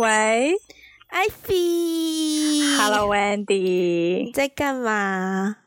[0.00, 0.56] 喂，
[1.08, 1.54] 艾菲
[2.78, 5.58] ，Hello，Wendy，你在干嘛？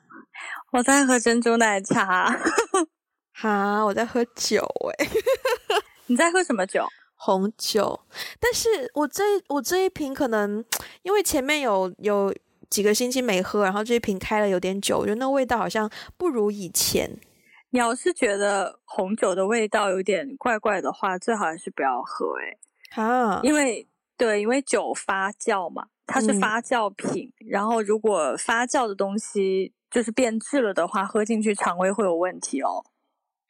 [0.72, 2.36] 我在喝珍珠奶茶。
[3.32, 4.68] 哈，我在喝酒
[4.98, 5.08] 诶。
[6.10, 6.84] 你在喝什么酒？
[7.16, 8.00] 红酒。
[8.40, 10.66] 但是我这我这一瓶可能
[11.04, 12.34] 因为前面有有
[12.72, 15.88] 几个星期没喝，然后这一瓶开了有点久，我觉得那味道好像
[16.18, 17.20] 不如以前。
[17.70, 22.58] 你要是觉得红酒的味道有点怪怪的话，最好还是不要喝诶。
[22.90, 23.88] 哈，因为。
[24.24, 32.86] 对，因为酒发酵嘛，它是发酵品，嗯、然后如果发酵的东西就是变质了的话，喝进去肠胃会有问题哦。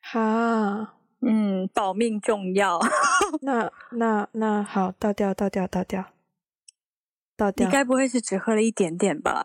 [0.01, 2.79] 哈，嗯，保命重要。
[3.41, 6.05] 那那那好，倒掉，倒掉，倒掉，
[7.37, 7.67] 倒掉。
[7.67, 9.43] 你该不会是只喝了一点点吧？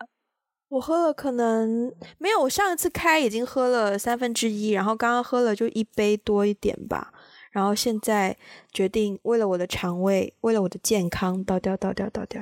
[0.70, 2.40] 我喝了，可能没有。
[2.40, 7.12] 我上一次开已经喝了三分之一，然后刚刚喝了就一杯多一点吧。
[7.58, 8.36] 然后现在
[8.72, 12.40] 决定，为了我的肠胃，为了我的健康，倒掉，倒掉，倒掉。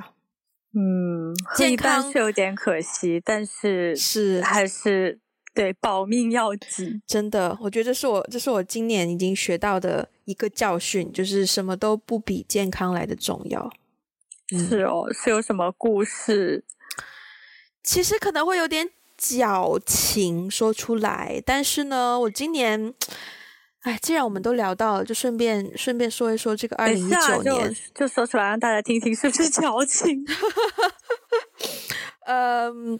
[0.75, 5.19] 嗯，健康是有点可惜，但是是还是
[5.55, 7.01] 对保命要紧。
[7.07, 13.67] 真的，我觉得这是我这是我今年已经学到的一个教训，就是什么都不比健康来的重要。
[14.69, 16.63] 是哦，是有什么故事？
[17.81, 18.87] 其实可能会有点
[19.17, 22.93] 矫情说出来，但是呢，我今年。
[23.87, 30.25] 哎，既然我们都聊到了，就顺便顺便说一说这个二零一九年，就，就说出来让大家听听，是不是 矫情？
[32.27, 32.99] 嗯，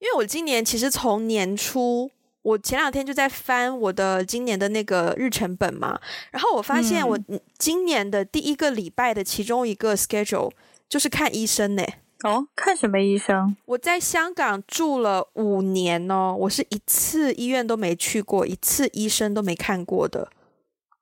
[0.00, 2.10] 因为我今年其实从年初，
[2.42, 6.00] 我前两天就在翻我的今年的那个日程本嘛，
[6.32, 7.16] 然后我发现我
[7.56, 10.50] 今年的第一个礼拜的其中一个 schedule
[10.88, 11.84] 就是看医生呢。
[12.24, 13.54] 哦，看什么医生？
[13.66, 20.28] 我在香港住了五年哦，我是一次医院都没去过，一次医生都没看过的。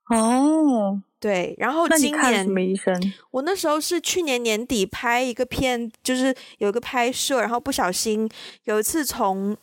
[0.09, 2.93] 哦，对，然后今年那你看什么医生？
[3.31, 8.29] 我那时候是去年年底拍一个片，就是有一个拍摄，然后不小心
[8.65, 9.57] 有一次从。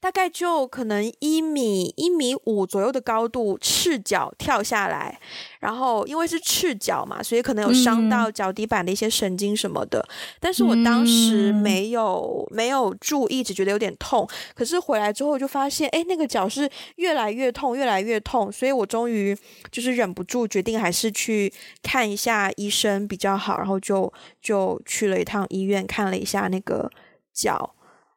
[0.00, 5.18] 大概就可能一米一米五左右的高度，赤脚跳下来，
[5.60, 9.98] 然后因为是赤脚嘛，所以可能有伤到脚底板的一些神经什么的。
[10.00, 14.28] 嗯、但是我当时没有没有注意，只觉得有点痛。
[14.54, 18.52] 可是回来之后就发现，哎，那个脚是越来越痛，越来越痛。
[18.52, 19.36] 所以我终于
[19.70, 21.52] 就是忍不住，决定还是去
[21.82, 23.58] 看一下医生比较好。
[23.58, 26.90] 然后就就去了一趟医院，看了一下那个
[27.32, 27.74] 脚。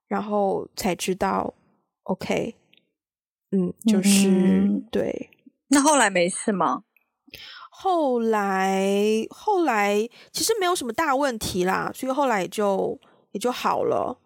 [0.08, 1.54] 然后才知道
[2.04, 2.56] ，OK，
[3.52, 5.30] 嗯，就是、嗯、对。
[5.70, 6.84] 那后来没事吗？
[7.70, 8.88] 后来
[9.30, 13.00] 后来其实没有什么大问题啦，所以后来也就
[13.32, 14.18] 也就好了。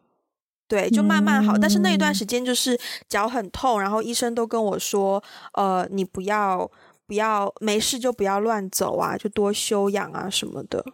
[0.68, 1.58] 对，就慢慢好。
[1.58, 5.24] 嗯、但是那一段时间就是脚很痛，然后医生都跟我说，
[5.54, 6.70] 呃，你不要
[7.08, 10.86] 不要没事就不要乱走啊，就多休养啊什么的。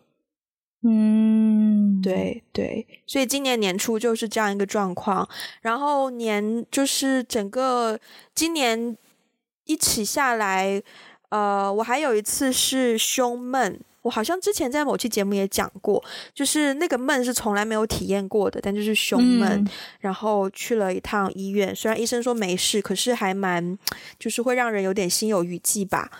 [0.88, 5.28] 嗯，对对，所以今年年初就是这样一个状况，
[5.62, 8.00] 然后年就是整个
[8.35, 8.96] 今年
[9.63, 10.79] 一起下来，
[11.29, 16.03] 呃，我还有一次是胸闷，我好像之前在某期节目也讲过，
[16.35, 19.67] 就是那个闷是从来没有体验过的，但就是胸闷，嗯、
[20.02, 23.75] 然后去了一趟医院，虽然医生说没事，可是还蛮
[24.19, 26.12] 就是会让人有点心有余悸吧，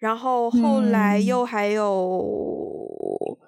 [0.00, 3.38] 然后后来又还有。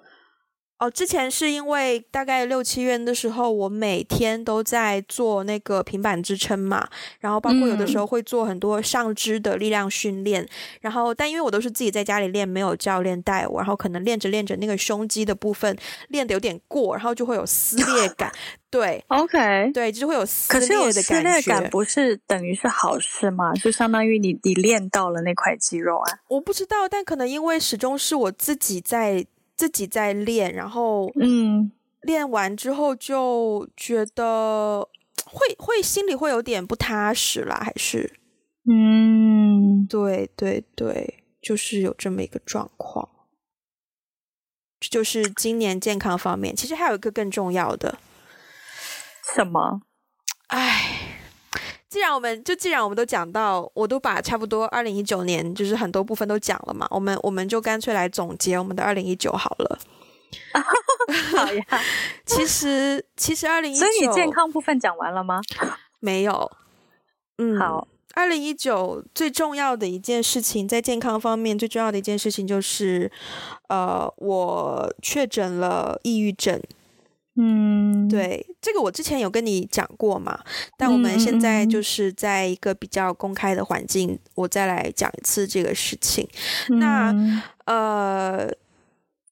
[0.81, 10.49] 哦，之前是因为大概六七月的时候，我每天都在做那个平板支撑嘛，然后包括有的时候会做很多上肢的力量训练，嗯、
[10.81, 15.77] 然后但因为我都是自己在家里练，没有教练带我，然后可能练着练着那个胸肌的部分
[16.07, 18.31] 练的有点过，然后就会有撕裂感。
[18.71, 20.75] 对，OK，对，就是会有撕裂的感觉。
[20.75, 23.53] 可是有撕裂感不是等于是好事吗？
[23.53, 26.09] 就相当于你你练到了那块肌肉啊？
[26.29, 29.27] 我不知道，但可能因为始终是我自己在。
[29.61, 34.89] 自己在练，然后嗯，练完之后就觉得
[35.23, 38.11] 会会心里会有点不踏实啦，还是
[38.67, 43.07] 嗯，对对对，就是有这么一个状况。
[44.79, 47.99] 就是今年健康方面，其实还有一个更重要的，
[49.35, 49.83] 什么？
[50.47, 51.10] 哎。
[51.91, 59.77] 既然我们就既然我们都讲到，我都把差不多二零一九年就是很多部分都讲了嘛，我们我们就干脆来总结我们的二零一九好了。
[61.35, 61.65] 好呀，
[62.25, 65.41] 其实其实二零一九，所以你健康部分讲完了吗？
[65.99, 66.49] 没有。
[67.37, 67.85] 嗯，好。
[68.13, 73.11] 二零一九最重要的一件事情，在健康方面最重要的一件事情就是，
[73.67, 76.61] 呃，我确诊了抑郁症。
[77.43, 80.39] 嗯，对，这个我之前有跟你讲过嘛，
[80.77, 86.29] 但我们现在就是在一个比较公开的环境，嗯、我再来讲一次这个事情。
[86.69, 88.47] 嗯、那呃，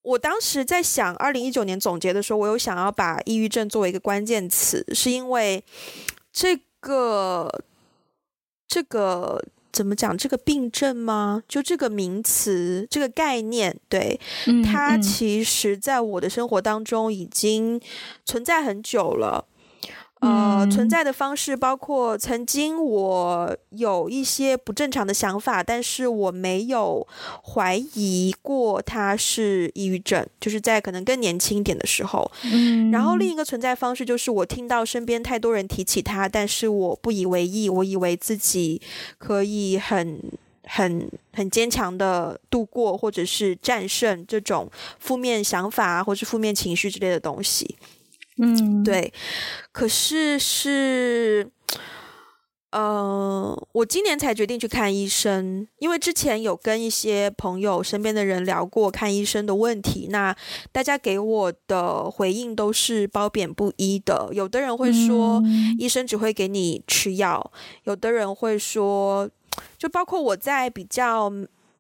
[0.02, 5.64] 我当时在想，二零一九年总结的时候，我有想要把抑郁症作为一个关键词，是因为
[6.34, 7.64] 这个
[8.68, 9.40] 这个
[9.72, 10.18] 怎么讲？
[10.18, 11.44] 这个病症吗？
[11.48, 17.80] 就这个名词，这个概念，对，嗯，它其实在我的生活当中已经
[18.26, 19.46] 存在很久了。
[20.20, 27.08] 呃，存在的方式包括曾经我有一些不正常的想法，但是我没有
[27.42, 32.30] 怀疑过他是抑郁症，就是在可能更年轻一点的时候。
[32.44, 38.82] 嗯，然后另一个存在方式就是我听到身边太多人提起他，但是我不以为意，我以为自己
[39.18, 40.22] 可以很
[40.66, 44.70] 很很坚强的度过，或者是战胜这种
[45.00, 47.78] 负面想法或是负面情绪之类的东西。
[48.42, 49.14] 嗯，对，
[49.74, 51.52] 可是是，
[52.72, 60.34] 呃，我今年才决定去看医生，因为之前有跟一些朋友、身边的人聊过看医生的问题，那
[60.72, 64.30] 大家给我的回应都是褒贬不一的。
[64.32, 65.44] 有的人会说，
[65.78, 67.52] 医生只会给你吃药；
[67.84, 69.30] 有的人会说，
[69.78, 71.30] 就包括我在比较。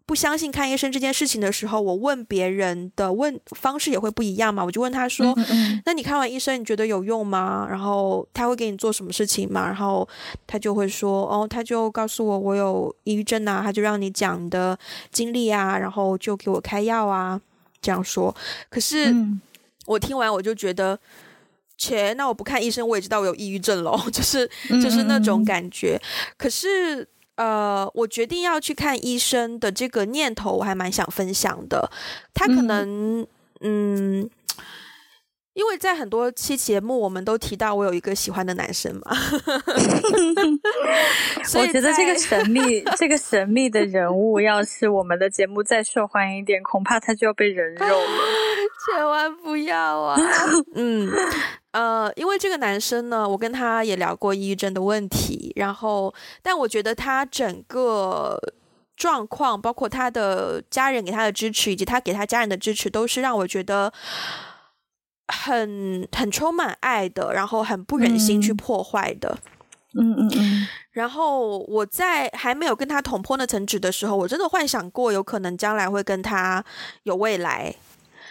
[0.09, 4.65] 不相信看医生这件事情的时候，我问别人的问方式也会不一样嘛。
[4.65, 7.67] 我就问他说：“嗯嗯，那你看完医生，你觉得有用吗？
[7.69, 10.09] 然后他会给你做什么事情吗？”然后
[10.47, 14.75] 他就会说：“哦，他就告诉我我有抑郁症啊，他就让你讲你的
[15.11, 17.39] 经历啊，然后就给我开药啊，
[17.79, 18.35] 这样说。”
[18.71, 19.15] 可是
[19.85, 20.99] 我听完我就觉得，
[21.77, 24.49] 切，那我不看医生，我也知道我有抑郁症喽， 就是
[24.81, 26.01] 就是那种感觉。
[26.35, 27.07] 可是。
[27.39, 31.89] 呃，我决定要去看医生的这个念头，我还蛮想分享的。
[32.33, 33.21] 他可能，
[33.61, 34.29] 嗯，嗯，
[35.53, 39.15] 因为在很多期节目，我们都提到我有一个喜欢的男生嘛。
[41.55, 48.07] 我觉得这个神秘、 这个神秘的人物，要是我们的节目再受欢迎一点，恐怕他就要被人肉了。
[48.85, 50.19] 千万不要啊！
[50.75, 51.09] 嗯。
[51.71, 58.39] 呃，因为这个男生呢，我跟他也聊过抑郁症的问题，然后，但我觉得他整个
[58.95, 63.93] 状况，包括他的家人给他的支持，以及他给他家人的支持，都是让我觉得
[65.27, 69.37] 很很充满爱的，然后很不忍心去破坏的。
[69.93, 70.67] 嗯嗯嗯。
[70.91, 76.65] 然后我在还没有跟他捅破那层纸的时候，我真的幻想过有可能将来会跟他
[77.03, 77.75] 有未来。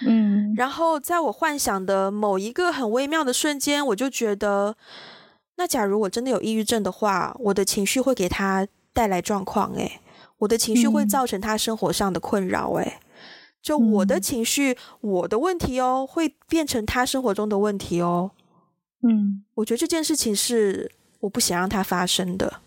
[0.07, 4.77] 嗯，然后在我幻想的某一个很微妙的瞬间，我就觉得，
[5.57, 10.01] 那假如我真的有抑郁症的话，我的情绪会给他带来状况，诶，
[10.39, 13.01] 我的情绪会造成他生活上的困扰，诶，
[13.61, 18.31] 就我的情绪，我的问题哦，会变成他生活中的问题哦，
[19.03, 22.61] 嗯，我觉得这件事情是我不想让它发生的，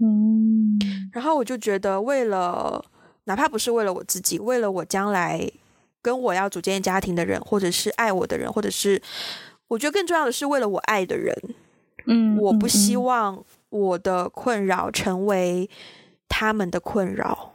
[0.00, 0.76] 嗯，
[1.12, 2.84] 然后我就觉得，为了
[3.24, 5.48] 哪怕不是为了我自己，为了我将来。
[6.04, 9.00] 跟我要组建家庭的人，或者是爱我的人，或者是
[9.68, 11.34] 我觉得更重要的是为了我爱的人，
[12.04, 15.70] 嗯，我不希望我的困扰成为
[16.28, 17.54] 他们的困扰，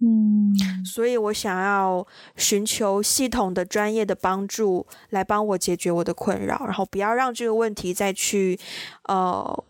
[0.00, 0.54] 嗯，
[0.84, 8.56] 所以我想要寻求系统的专业的帮助来帮我解决我的困扰，然后不要让这个问题再去
[9.08, 9.64] 呃。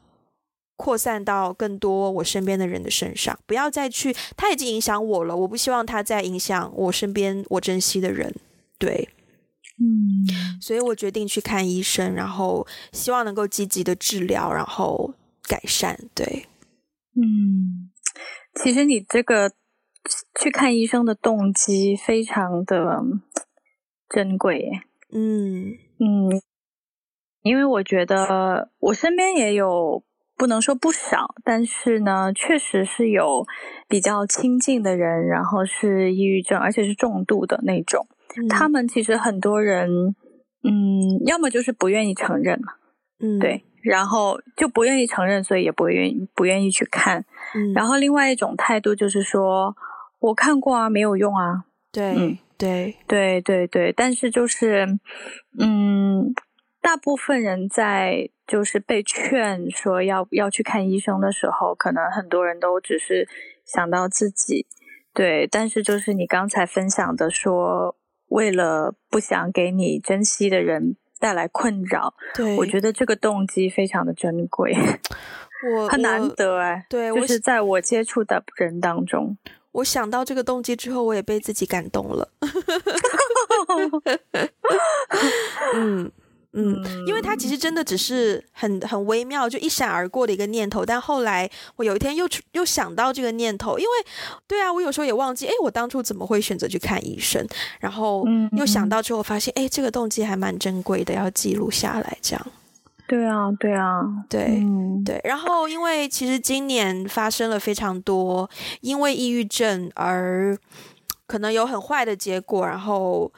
[0.76, 8.34] 扩散到更多我身边的人的身上，不要再去，他已经影响我了，我不希望他再影响我身边我珍惜的人。
[8.78, 9.08] 对，
[9.80, 15.14] 嗯，所以我决定去看医生，然后希望能够积极的治疗，然后
[15.48, 15.98] 改善。
[16.14, 16.46] 对，
[17.14, 17.90] 嗯，
[18.62, 19.50] 其实你这个
[20.38, 23.02] 去看医生的动机非常的
[24.10, 24.70] 珍贵耶。
[25.10, 26.42] 嗯嗯，
[27.40, 30.04] 因为我觉得我身边也有。
[30.36, 33.46] 不能说不少，但是呢，确实是有
[33.88, 38.06] 比较亲近的人，然后是抑郁症，而且是重度的那种。
[38.36, 40.14] 嗯、他们其实很多人，
[40.62, 42.74] 嗯，要么就是不愿意承认嘛，
[43.20, 47.24] 嗯，对，然后就不愿意承认，所以也不愿意不愿意去看。
[47.54, 49.74] 嗯，然后另外一种态度就是说，
[50.18, 51.64] 我看过啊，没有用啊。
[51.90, 54.86] 对，嗯，对，对，对，对，但是就是，
[55.58, 56.34] 嗯。
[56.86, 63.28] 大部分人在就是被劝说要要去看医生的时候，可能很多人都只是
[63.64, 64.68] 想到自己，
[65.12, 65.48] 对。
[65.50, 67.96] 但是就是你刚才分享的说，
[68.28, 74.72] 为了不想给你珍惜的人带来困扰，对，我觉得这个动机非常的珍贵，
[75.74, 76.86] 我很难得哎。
[76.88, 79.36] 对，就是在我接触的人当中，
[79.72, 82.28] 我想到这个动机之后，我也被自己感动了。
[85.74, 86.12] 嗯。
[86.58, 90.86] 嗯，因为他其实真的只是很很微妙，就一闪而过的一个念头。
[90.86, 93.90] 但后来我有一天又又想到这个念头，因为
[94.48, 97.46] 对啊，我有时候也忘记，哎，我当初怎么会选择去看医生？
[97.78, 102.16] 然后又想到之后，发现，哎，这个动机还蛮珍贵的，要记录下来。
[102.22, 102.46] 这样，
[103.06, 105.20] 对啊，对啊，对、嗯、对。
[105.24, 108.48] 然后，因为其实今年发生了非常多
[108.80, 110.56] 因为抑郁症而
[111.26, 113.30] 可能有很坏的结果，然后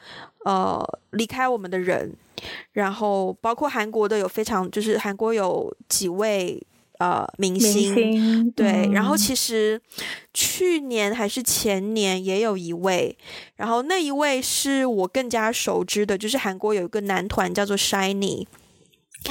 [0.45, 2.15] 呃离开我们的人。
[2.71, 6.61] 然后包括韩国的有非常，就是韩国有几位
[6.99, 8.91] 呃明星，明星对、嗯。
[8.91, 9.81] 然后其实
[10.33, 13.17] 去年还是前年也有一位，
[13.55, 18.45] 然后那一位是我更加熟知的，就是韩国有一个男团叫做 SHINee。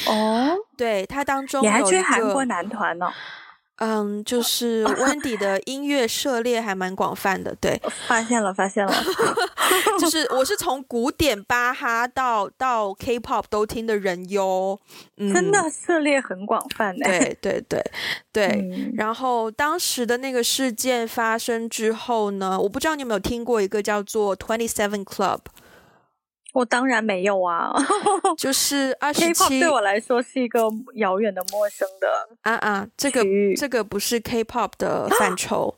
[0.06, 3.12] 哦，对，他当中还追韩国男团呢、哦？
[3.78, 8.92] 嗯，就 是 Wendy 的音乐涉猎还蛮广泛的，对，发现了，发现了，
[9.98, 14.78] 就是 我是从古典巴哈到到 K-pop 都听的人哟，
[15.16, 17.84] 嗯，真的涉猎很广泛的，对对对
[18.32, 25.38] 对、嗯，然后当时的那个事件发生之后呢，我不知道你有没有听过一个叫做 Twenty Seven Club。
[26.58, 27.72] 我当然没有啊，
[28.36, 30.60] 就是二十七对我来说是一个
[30.94, 33.22] 遥远的、陌生的啊啊，这个
[33.56, 35.72] 这个不是 K-pop 的范畴。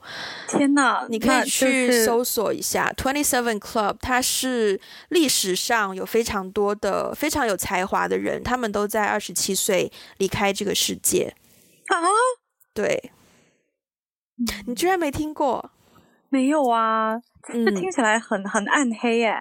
[0.49, 11.35] 天哪，你可以去搜索一下 Twenty Seven Club，它是历史上有非常多的非常有才华的人，他们都在二十七岁离开这个世界
[11.89, 12.09] 啊。
[12.73, 13.13] 对，
[14.67, 15.71] 你居然没听过？
[16.31, 19.39] 没有啊，这听起来很、嗯、很暗黑耶。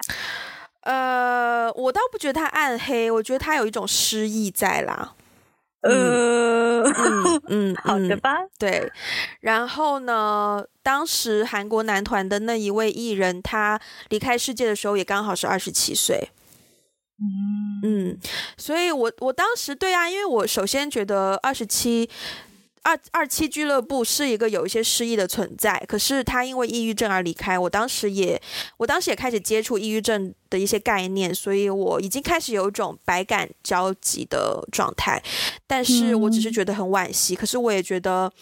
[0.82, 5.14] 呃，我倒不觉得他暗黑，我觉得他有一种诗意在啦。
[5.82, 6.82] 呃，
[7.48, 8.38] 嗯 好的吧。
[8.58, 8.90] 对，
[9.40, 16.30] 然后呢，当时韩国男团的那一位艺人，他离开世界的时候也刚好是二十七岁。
[17.18, 18.18] 嗯嗯，
[18.56, 22.08] 所以我我当时对啊，因为我首先觉得二十七。
[22.82, 27.58] 二二期俱乐部是一个有一些失意的存在，可是他因为抑郁症而离开。
[27.58, 28.40] 我当时也，
[28.78, 35.22] 我当时也开始接触抑郁症的一些概念，所以我已经开始有一种百感交集的状态。
[35.66, 38.32] 但是我只是觉得很惋惜，嗯、可是我也觉得。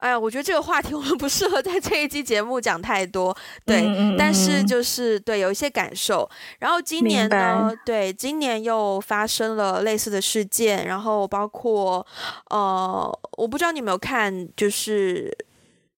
[0.00, 3.82] 哎呀，我觉得这个话题 我们不适合在这一期节目讲太多，对。
[3.82, 6.28] 嗯嗯、但是就是对有一些感受。
[6.58, 12.04] 然后今年呢，对，今年又发生了类似的事件，然后包括
[12.48, 15.30] 呃，我不知道你有没有看，就是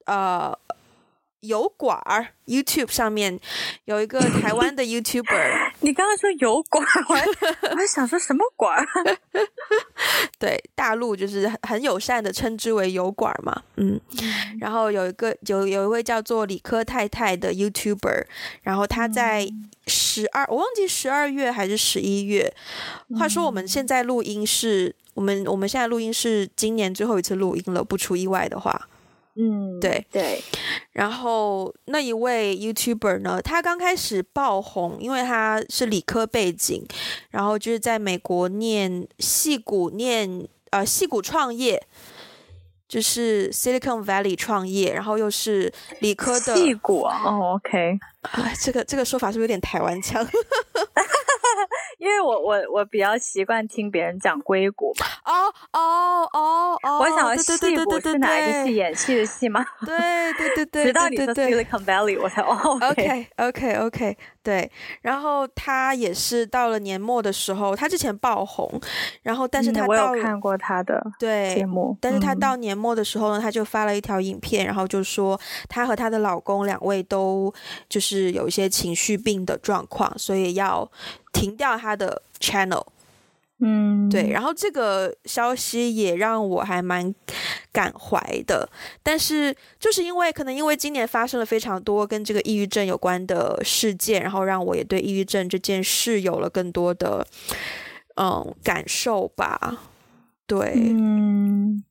[0.07, 0.57] 呃。
[1.43, 3.39] 油管儿 YouTube 上面
[3.85, 7.25] 有一个台湾的 YouTuber， 你刚刚说油管，我还
[7.71, 8.85] 我还想说什么管？
[10.39, 14.01] 对，大陆就是很很友善的称之为油管嘛，嗯，
[14.61, 18.25] 然后有一个有有一位叫做理科太太的 YouTuber，
[18.63, 19.49] 然后他在
[19.89, 22.55] 十二，我忘记十二月还是十一月，
[23.19, 28.89] 话说我们现在录音是我们我们现在录音是今年最后一次录音了，不出意外的话。
[29.35, 30.07] 嗯，对。
[30.11, 30.43] 对，
[30.93, 36.87] 然后那一位 YouTuber 呢，他刚开始爆红，因为他是理科背景，
[37.31, 41.83] 然后就是在美国念戏谷念呃戏谷创业，
[42.87, 50.23] 就是 Silicon Valley 创业，然后又是理科的矽谷啊，哦，OK，啊，这个这个说法是不是有点台湾腔？
[52.03, 55.07] 因为我我我比较习惯听别人讲硅谷嘛。
[55.25, 56.99] 哦哦哦哦！
[56.99, 59.65] 我想戏谷是哪一个戏演戏的戏吗？
[59.87, 59.97] 对
[60.33, 62.77] 对对对，直到你说 Silicon Valley，我才哦。
[62.91, 64.69] OK OK OK，对。
[65.01, 68.69] 然后他也是到了年末的时候，他之前爆红，
[69.23, 77.55] 然后但是他到、嗯、我有看过他的对节目，但是他到年末的时候呢，他就发了一条影片，然后就说他和他的老公两位都
[77.89, 80.91] 就是有一些情绪病的状况，所以要
[81.33, 82.85] 停掉他的 channel。
[83.65, 87.15] 嗯，对，然后这个消息也让我还蛮
[87.71, 88.69] 感怀的，
[89.05, 97.25] 但是就是因为可能因为今年发生了非常多跟这个抑郁症有关的事件，然后让我也对抑郁症这件事有了更多的
[98.17, 99.79] 嗯感受吧。
[100.45, 101.85] 对，嗯，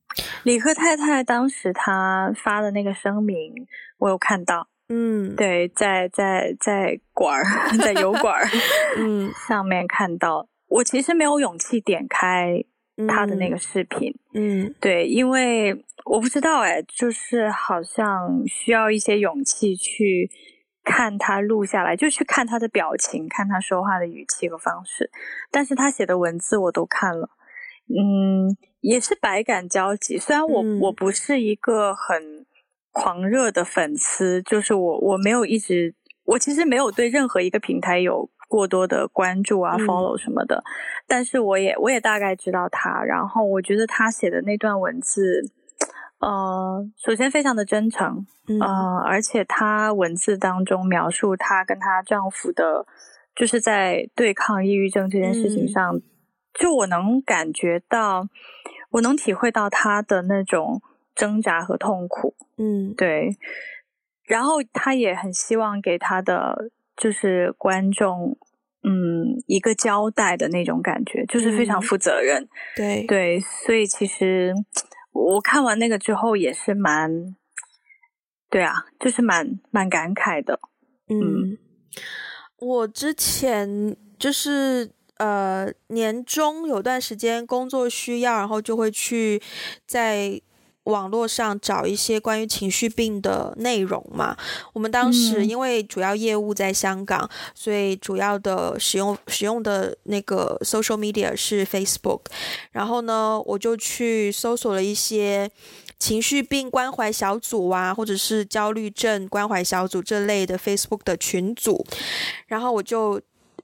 [0.43, 3.65] 李克太太当时她发的那个声明，
[3.98, 7.43] 我有看到，嗯，对，在在在管儿，
[7.79, 8.45] 在油管儿，
[9.00, 10.50] 嗯，上面看到。
[10.67, 12.62] 我其实没有勇气点开
[13.07, 20.29] 他的那个视频，嗯，嗯，对，因为我不知道，哎，就是好像需要一些勇气去
[20.83, 25.10] 看他录下来，就去看他的表情，看他说话的语气和方式。
[25.50, 27.29] 但是他写的文字我都看了，
[27.88, 30.17] 嗯，也是百感交集。
[30.17, 32.40] 虽然我、嗯、我不是一个很
[32.91, 35.95] 狂热的粉丝，就是我我没有一直，
[36.25, 38.29] 我其实没有对任何一个平台有。
[38.51, 40.62] 过多的关注啊、嗯、follow 什么的，
[41.07, 45.41] 但是我也我也大概知道他，然后我觉得他写的那段文字，
[46.19, 52.86] 呃，首先非常的真诚，嗯、呃，而且他文字当中描述她跟她丈夫的，
[53.33, 56.03] 就是在对抗抑郁症这件事情上，嗯、
[56.53, 58.27] 就我能感觉到，
[58.89, 60.81] 我能体会到他的那种
[61.15, 63.38] 挣扎和痛苦，嗯，对，
[64.25, 66.72] 然后他也很希望给他的。
[66.98, 68.38] 就是观众，
[68.84, 72.44] 嗯，一个交代的那种感觉，就是非常负责任。
[72.44, 74.53] 嗯、对对，所以其实
[75.12, 77.36] 我看完那个之后也是蛮，
[78.51, 80.60] 对啊，就是蛮蛮感慨的。
[81.08, 81.58] 嗯，
[82.60, 89.41] 我之前就是呃年终有段时间工作需要，然后就会去
[89.88, 90.39] 在。
[90.86, 94.36] 网络上找一些关于情绪病的内容嘛。
[94.74, 102.22] 我们当时因为主要业务在香港，嗯、所以主要的使用使用的那个 social media 是 Facebook。
[102.72, 105.50] 然后呢，我就去搜索了一些
[106.00, 111.86] 情绪病关怀小组啊，或者是焦虑症关怀小组这类的 Facebook 的群组，
[112.48, 113.22] 然后我就。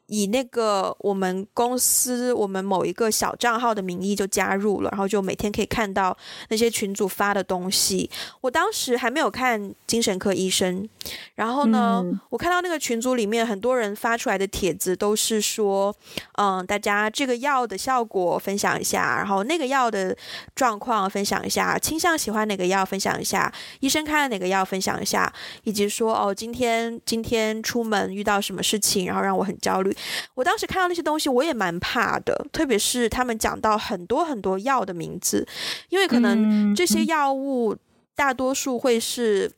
[0.07, 6.17] 以那个我们公司我们某一个小账号的名义就加入了，然后就每天可以看到
[6.49, 8.09] 那些群主发的东西。
[8.41, 10.87] 我当时还没有看精神科医生，
[11.35, 15.93] 然后呢，嗯、我看到那个群组里面很多人发出来的帖子都是说，
[16.37, 20.15] 嗯，大家这个药的效果分享一下，然后那个药的
[20.55, 25.31] 状况分享一下，倾向喜欢哪个药分享一下，医生开了哪个药分享一下，
[25.63, 29.95] 以及说哦，今天今天出门遇到什么事情，然后让我很焦虑。
[30.35, 35.47] 我当时看到那些东西，我也蛮怕的，特别是他们讲到很多很多药的名字，
[35.89, 37.75] 因为可能这些药物
[38.15, 39.51] 大多数会是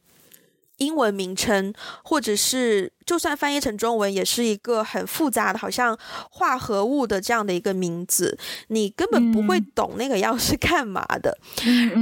[0.77, 5.97] 英文名称，或者是就算翻译成中文，也是一个很复杂的，好像
[6.31, 11.37] 化合物的这样的一个名字，你根本不会懂那个药是干嘛的。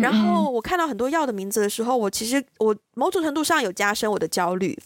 [0.01, 4.77] 然后我看到很多药的名字的时候，我其实我某种程度上有加深我的焦虑。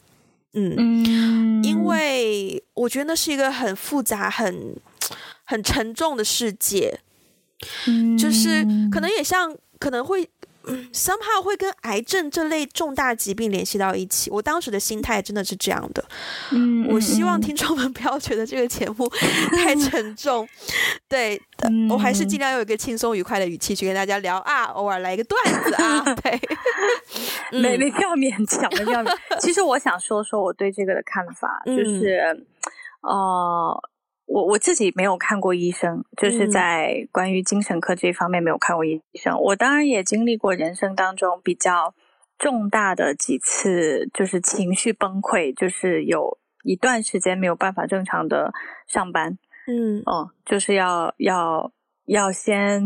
[0.53, 4.75] 嗯，因为我觉得那是一个很复杂、很
[5.43, 6.99] 很沉重的世界，
[7.87, 10.29] 嗯，就是可能也像可能会。
[10.67, 14.29] 嗯，somehow 会跟癌症这类重大疾病联系到一起。
[14.29, 16.03] 我当时的心态真的是这样的。
[16.51, 19.09] 嗯，我希望听众们不要觉得这个节目
[19.55, 20.47] 太沉重。
[21.07, 26.03] 对，嗯、我还是尽量用一个轻松愉快的语气去跟大家聊啊，偶尔来一个段子啊。
[26.21, 26.39] 对，
[27.59, 29.03] 没没必要勉强，没必要。
[29.39, 32.19] 其实我想说说我对这个的看法，就是，
[33.01, 33.90] 嗯、呃。
[34.31, 39.33] 我我自己没有看过医生，就是在关于精神科这一方面没有看过医生。
[39.33, 41.93] 嗯、我当然也经历过人生当中比较
[42.37, 48.53] 重大的几次，就是情绪崩溃，就是有一段时间没有办法正常的
[48.87, 49.37] 上班。
[49.67, 51.71] 嗯，哦，就是要要
[52.05, 52.81] 要先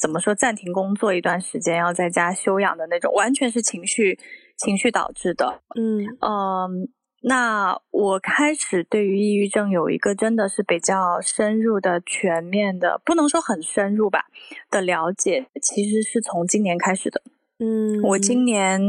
[0.00, 4.18] 怎么说，暂停工作一段时间，要在家休养的那种，完全是情绪
[4.56, 5.62] 情绪导致的。
[5.76, 6.88] 嗯嗯。
[7.22, 14.24] 那我开始对于抑郁症有一个真的是比较深入的、全面的，不能说很深入吧
[14.70, 17.22] 的了解，其实是从今年开始的。
[17.58, 18.80] 嗯，我今年，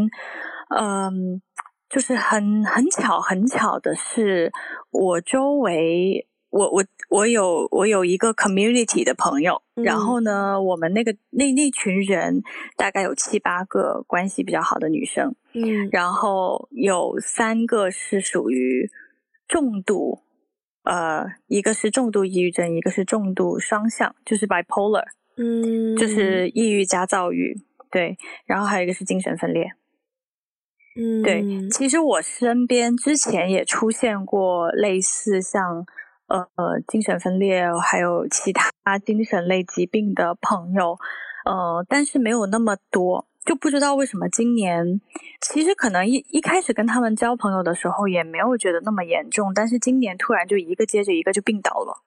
[0.80, 1.42] 嗯，
[1.90, 4.52] 就是很很巧很巧的是，
[4.92, 6.28] 我周围。
[6.52, 12.44] 我我我有我有一个 community 的朋友，嗯、然后呢，我们那个那那群人
[12.76, 18.90] 大概有七八个关系比较好的女生，嗯，然后有三个是属于
[19.48, 20.24] 重度，
[20.84, 25.06] 呃，一个是重度抑郁症，一个是重度双向，就是 bipolar，
[25.38, 27.56] 嗯，就是抑郁加躁郁，
[27.90, 29.72] 对，然后还有一个是精神分裂，
[30.98, 35.86] 嗯，对，其实我身边之前也出现过类似像。
[36.56, 40.98] 呃，精神分裂还有其他精神类疾病的朋友，
[41.46, 45.02] 呃，但是没有那么多，就不知道为什么今年，
[45.42, 52.04] 其实可能一一开始跟他们交朋友的时候也没有觉得那么严重，但是今年突然就一个接着一个就病倒了，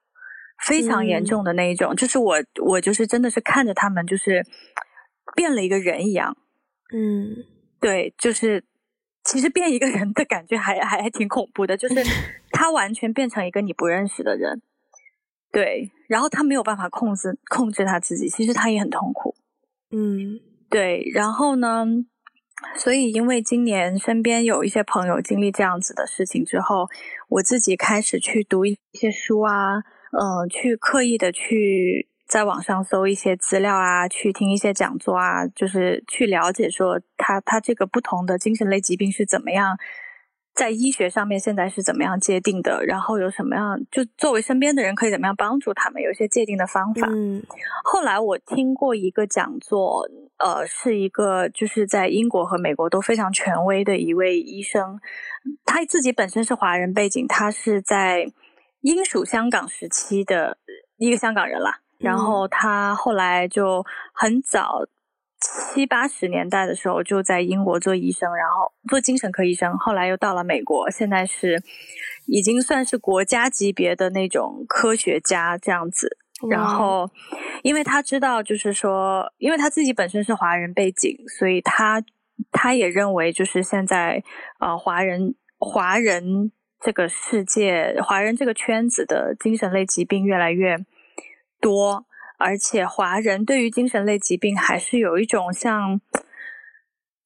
[0.65, 2.35] 非常严重的那一种，嗯、就是我
[2.65, 4.43] 我就是真的是看着他们就是
[5.35, 6.35] 变了一个人一样，
[6.93, 7.35] 嗯，
[7.79, 8.63] 对，就是。
[9.25, 11.95] 其实变一个人的感觉还还还挺恐怖的，就是
[12.51, 14.61] 他完全变成一个你不认识的人，
[15.51, 19.35] 对，然后他没有办法控制控制他自己，其实他也很痛苦，
[19.91, 21.85] 嗯，对，然后呢，
[22.77, 26.87] 所以因为今年身边有一些朋友经历这样子的事情之后，
[27.29, 29.79] 我自己开始去读一些书啊，
[30.11, 32.07] 嗯、呃，去刻意的去。
[32.27, 39.77] 在网上搜一些资料啊，去听一些讲座啊，就是去了解说他他这个不同的精神类疾病是怎么样
[40.53, 47.07] 在医学上面现在是怎么样界定的，然后有什么样就作为身边的人可以怎么样帮助他们，有一些界定的方法。
[47.11, 47.43] 嗯，
[47.83, 50.07] 后来我听过一个讲座，
[50.37, 54.97] 呃，是一个就是在英国和美国都非常权威的一位医生，
[55.65, 58.25] 他自己本身是华人背景，他是在
[58.79, 60.57] 英属香港时期的
[60.95, 64.85] 一个香港人啦，然后他后来就很早。
[65.73, 71.61] 七八十年代的时候就在英国做医生，然后做精神科医生，后来又到了美国，现在是
[72.25, 76.17] 已经算是国家级别的那种科学家这样子。
[76.49, 77.09] 然后，
[77.61, 82.03] 因为他知道，就是说，因为他自己本身是华人背景，所以他
[82.51, 84.23] 他也认为，就是现在
[84.59, 90.77] 呃华人华人这个世界，华人这个圈子的精神类疾病越来越
[91.65, 92.05] 多。
[92.37, 96.01] 而且华人对于精神类疾病还是有一种像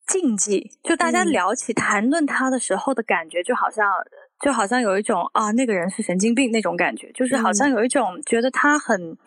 [0.05, 3.91] 禁忌，就大家聊起谈论他的时候的感觉，就好像
[4.39, 9.17] 就好像有一种啊，那个人是神经病那种感觉，就是好像有一种觉得他很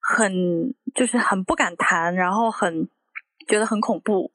[0.00, 2.88] 很就是很不敢谈，然后很
[3.46, 4.32] 觉得很恐怖，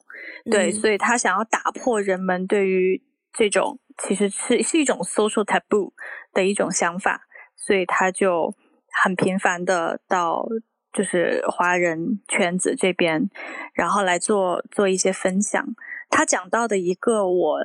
[0.49, 3.03] 对，所以他想要打破人们对于
[3.33, 5.91] 这种其实是是一种 social taboo
[6.33, 7.27] 的一种想法，
[7.57, 8.55] 所以他就
[9.03, 10.47] 很频繁的到。
[10.93, 13.29] 就是华人圈子这边，
[13.75, 15.63] 然后来做做一些分享。
[16.09, 17.59] 他讲到的一个我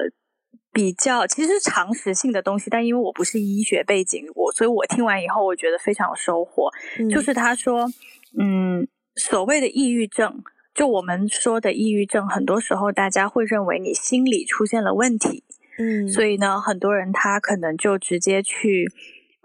[0.70, 6.68] 比较其实常识性的东西，但因为我不是医学背景，我所以我听完以后我觉得非常有收获。
[6.98, 7.08] 嗯。
[7.08, 7.88] 就是他说，
[8.38, 15.42] 嗯，所谓的抑郁症，就我们说的抑郁症，很多时候大家会认为你心理出现了问题，
[15.78, 18.92] 嗯，所以呢，很多人他可能就直接去。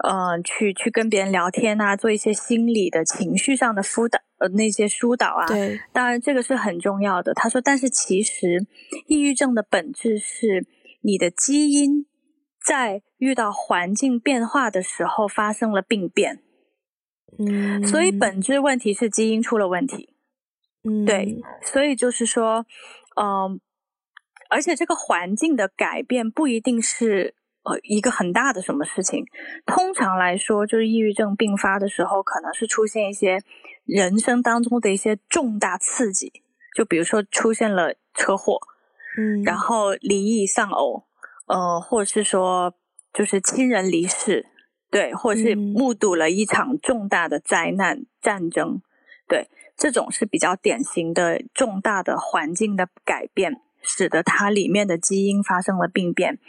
[0.03, 5.47] 呃，去去跟别人聊天啊，做一些心理的情绪上的辅导，呃，那些疏导啊。
[5.47, 7.33] 对，当然这个是很重要的。
[7.33, 8.67] 他说，但是其实
[9.07, 10.67] 抑郁症的本质是
[11.01, 12.05] 你的基因
[12.63, 16.43] 在遇到环境变化的时候发生了病变。
[17.39, 20.13] 嗯，所以本质问题是基因出了问题。
[20.83, 22.67] 嗯，对，所以就是说，
[23.15, 23.59] 嗯、呃，
[24.51, 27.33] 而且这个环境的改变不一定是。
[27.67, 29.25] 呃，一个很大的什么事情，
[29.65, 33.39] 通常来说，就是抑郁症病发的时候，可能是出现一些
[33.83, 36.31] 人生当中的一些重大刺激，
[36.73, 38.57] 就比如说出现了车祸，
[39.17, 41.03] 嗯，然后离异丧偶，
[41.47, 42.73] 呃，或者是说
[43.13, 44.45] 就是亲人离世，
[44.89, 48.81] 对，或者是目睹了一场重大的灾难、战争，
[49.27, 56.39] 对，这种是比较典型的重大的环境的改变，使得它里面的基因发生了病变。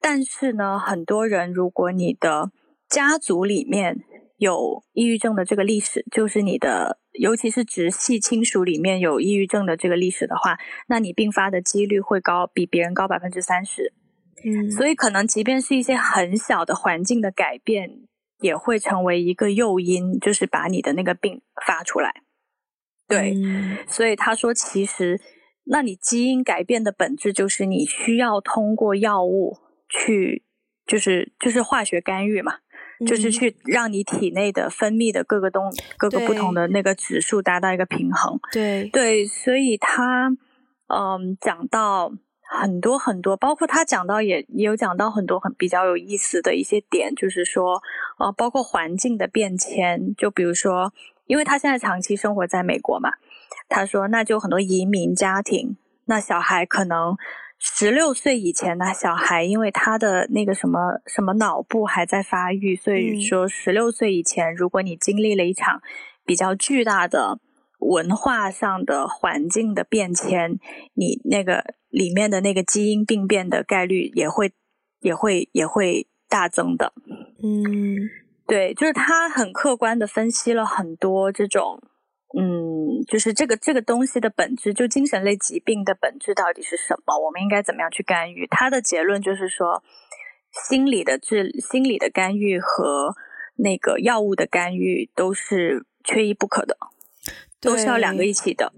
[0.00, 2.52] 但是呢，很多人，如果你的
[2.88, 4.04] 家族里面
[4.36, 13.92] 有抑郁症的这个历史，就是你的，尤其是直系亲属里面有抑郁症的这个历史的话，那你并发的几率会高，比别人高百分之三十。
[14.44, 18.02] 嗯，所以可能即便是一些很小的环境的改变，
[18.40, 22.22] 也会成为一个诱因，就是把你的那个病发出来。
[23.08, 25.20] 对，嗯，所以他说，其实，
[25.64, 29.58] 那你基因改变的本质就是你需要通过药物。
[29.88, 30.42] 去
[30.86, 32.56] 就是就是化学干预嘛，
[33.00, 38.38] 嗯，就是去让你体内的分泌的各个东各个不同的那个指数达到一个平衡。
[38.52, 40.28] 对对，所以他
[40.88, 47.82] 嗯讲到很多很多，包括他讲到也也有讲到很多很比较有意思的一些点，就是说
[48.18, 50.92] 呃包括环境的变迁，就比如说，
[51.26, 53.10] 因为他现在长期生活在美国嘛，
[53.68, 57.16] 他说那就很多移民家庭，那小孩可能。
[57.60, 65.82] 十六岁以前的小孩，因为他的那个什么什么脑部还在发育，所以说十六岁以前，如果你经历了一场
[66.24, 67.40] 比较巨大的
[67.80, 70.58] 文化上的环境的变迁，
[70.94, 74.52] 你那个里面的那个基因病变的概率也会
[75.00, 76.92] 也会也会大增的。
[77.42, 78.08] 嗯，
[78.46, 81.82] 对，就是他很客观的分析了很多这种。
[82.36, 87.18] 嗯，就是这个这个东西的本质，就精神类疾病的本质到底是什么？
[87.18, 88.46] 我们应该怎么样去干预？
[88.48, 89.82] 他的结论就是说，
[90.68, 93.14] 心理的治、心理的干预和
[93.56, 96.76] 那个药物的干预都是缺一不可的，
[97.60, 98.72] 都是要两个一起的。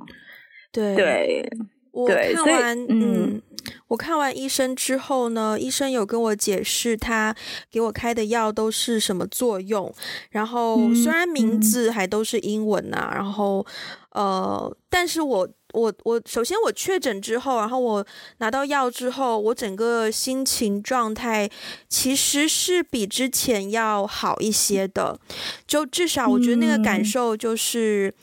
[0.71, 1.51] 对，对，
[1.91, 3.35] 我看完，嗯。
[3.35, 3.43] 嗯
[3.89, 7.35] 我看完医生之后呢，医生有跟我解释他
[7.71, 9.93] 给我开的药都是什么作用。
[10.31, 13.65] 然后虽然名字还都是英文呐、啊，然后
[14.13, 18.07] 呃，但是我我我首先我确诊之后，然后我
[18.39, 21.49] 拿到药之后，我整个心情状态
[21.89, 25.19] 其实是比之前要好一些的。
[25.67, 28.15] 就至少我觉得那个感受就是。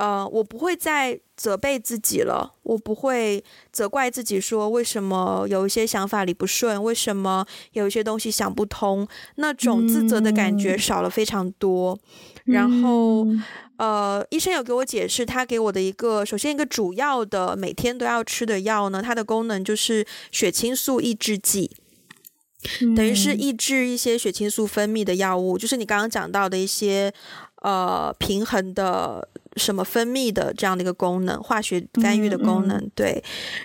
[0.00, 11.98] 呃，我不会再责备自己了，我不会责怪自己说为什么有一些想法理不顺，为什么有一些东西想不通，那种自责的感觉少了非常多。
[12.46, 13.26] 嗯、然后，
[13.76, 21.70] 呃，医生有给我解释，他给我的一个首先一个主要的每天都要吃的药呢，它的功能就是血清素抑制剂。
[22.96, 27.12] 等于是抑制一些血清素分泌的药物，就是你刚刚讲到的一些
[27.62, 29.26] 呃平衡的
[29.60, 32.90] 什么分泌的这样的一个功能，化学干预的功能。
[32.94, 33.22] 对，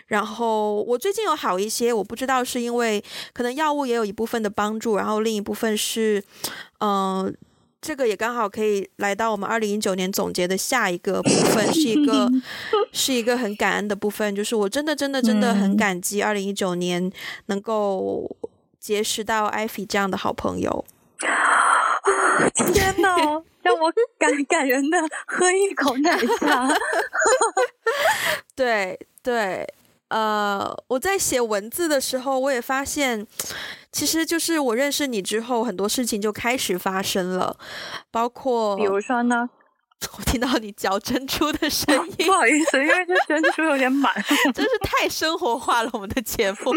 [0.08, 3.04] 然后我最近有好一些，我不知道是因为
[3.34, 6.22] 可能药物也有一部分的帮助，然后另一部分是，
[6.80, 7.34] 嗯、呃，
[7.82, 12.30] 这个也刚好可以来到我们二零一九年总结的下一个部分， 是一个
[12.92, 17.12] 是一个很感恩的部分，就是我真的真的真的很感激二零一九年
[17.46, 18.36] 能够。
[18.78, 20.86] 结识到艾菲这样的好朋友，
[22.72, 23.16] 天哪，
[23.66, 26.68] 让我感感人的喝一口奶茶。
[28.56, 29.68] 对对，
[30.10, 33.26] 呃，我在写文字的时候，我也发现，
[33.92, 37.58] 其实就是我认识你之后，很多事情就开始发生了，
[38.12, 39.50] 包括比如说呢，
[40.18, 44.14] 我听到你嚼珍珠的声音，不好意思，因为这珍珠有点满，
[44.54, 46.74] 真是太生活化了，我们的节目。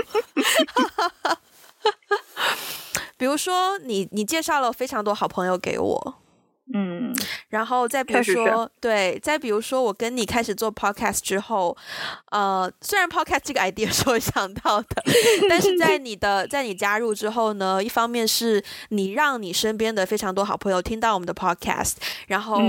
[3.16, 6.14] 比如说你，你你介绍了非常多好朋友给我，
[6.74, 7.14] 嗯，
[7.48, 11.76] 然后再比如说，对，再比如说，我跟你开始做 podcast 之后，
[12.30, 15.02] 呃，虽然 podcast 这个 idea 是我想到的，
[15.48, 21.94] 但是在你的在你加入之后呢，一方面是你让你身边的非常多好朋友听到我们的 podcast，
[22.26, 22.60] 然后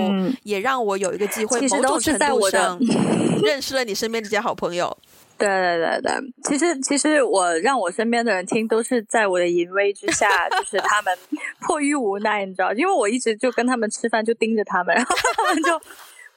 [0.44, 2.80] 也让我有一个机会，某种程度上
[3.44, 4.98] 认识了你身边这些好朋友。
[5.40, 6.12] 对对对对，
[6.44, 11.18] 其实其实我让我身边的人听，都是在我的淫威之下，就是他们
[11.62, 15.80] 迫于无奈，你知道，因为我一直就跟他们吃饭，就盯着他们，然后他们就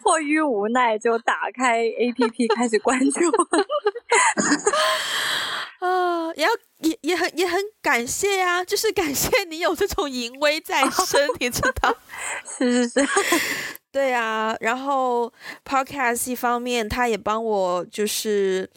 [0.00, 3.20] 迫于无奈就打开 APP 开始关注。
[5.84, 6.50] 啊，也要
[6.82, 11.96] 也也很也很感谢呀、啊，就是感谢你有这种淫威在身，你知道？
[12.58, 13.08] 是是是。
[13.90, 15.30] 对啊，然后
[15.64, 18.68] Podcast 一方面，他也帮我就是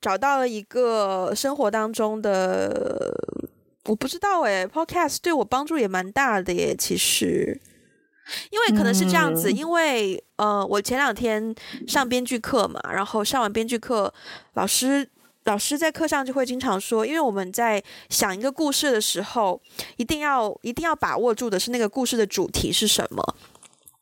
[0.00, 3.14] 找到了一个生活当中的，
[3.84, 6.74] 我不知道诶 Podcast 对我帮助也蛮大的耶。
[6.76, 7.60] 其实，
[8.50, 11.54] 因为可能是这样子，嗯、因为呃，我前两天
[11.86, 14.12] 上编剧课嘛，然后上完编剧课，
[14.54, 15.08] 老师
[15.46, 19.60] 老师在课上就会经常说，因为我们在想一个故事的时候，
[19.96, 23.22] 一定要一定要把握住的是那个故事的主题是什么。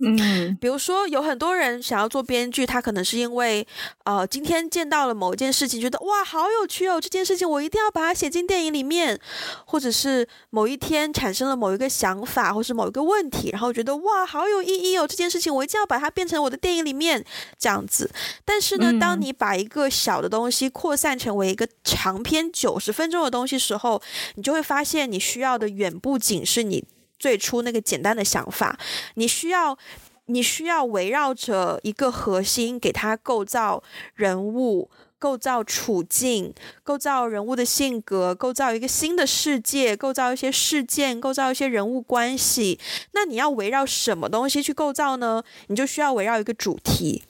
[0.01, 3.67] 嗯，比如说有很多人想要做编剧，他可能是因为，
[4.05, 9.19] 呃，今天见到了某一件事情，觉得哇，好有趣哦，这件事情我一定要把它写进电影里面，
[9.65, 17.25] 或者是某一天产生了某一个想法，或是某一个问题，然后觉得哇，好有意义哦，这件事情我一定要把它变成我的电影里面
[17.59, 18.11] 这样子。
[18.45, 24.03] 但是呢，当你把一个小的东西扩散成为一个长篇九十分钟的东西时候，
[24.35, 26.85] 你就会发现你需要的远不仅是你。
[27.25, 28.79] 最初那个简单的想法，
[29.15, 29.79] 你需要，
[30.27, 33.83] 你需要围绕着一个核心，给它构造
[34.15, 42.79] 人物、构造处境、构造人物的性格、构造一个新的世界、构造一些事件、构造一些人物关系。
[43.13, 45.43] 那你要围绕什么东西去构造呢？
[45.69, 47.23] 你就需要围绕一个主题。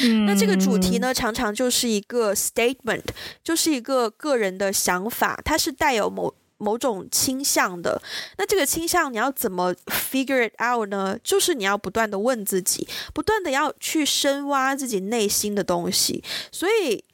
[0.00, 3.02] 嗯，那这个主题呢，常常就是一个 statement，
[3.42, 6.34] 就是一个个人的想法，它是带有某。
[6.64, 8.00] 某种倾向的，
[8.38, 11.18] 那这个倾向你要怎么 figure it out 呢？
[11.22, 16.24] 就是你要不断的问自己，不断的要去深挖自己内心的东西。
[16.50, 17.04] 所以，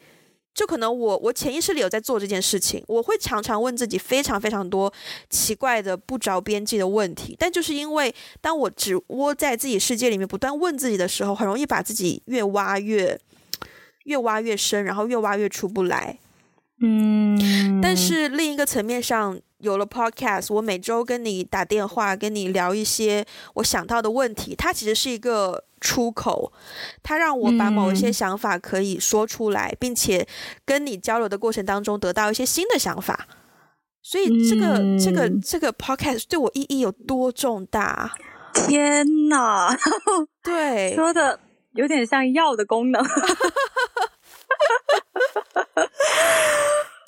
[0.55, 4.93] 就可能我我潜意识里有在做这件事情，我会常常问自己非常非常多
[5.29, 7.35] 奇怪的不着边际的问题。
[7.37, 13.19] 但就是因为当我只窝在自己世界里面不断问自己的时候，很容易把自己越挖越
[14.05, 16.19] 越挖越深，然后越挖越出不来。
[16.83, 26.53] 嗯，但是另一个层面上，有了 Podcast，我每周跟你打电话，跟你聊一些我想到的问题，它其实是一个出口，
[27.03, 30.27] 它让我把某一些想法可以说出来，并且
[30.65, 33.29] 跟你交流的过程当中得到一些新的想法。
[34.03, 38.15] 所以这个这个这个 Podcast 对我意义有多重大？
[38.55, 39.77] 天哪！
[40.43, 41.39] 对，说的
[41.75, 43.05] 有点像药的功能。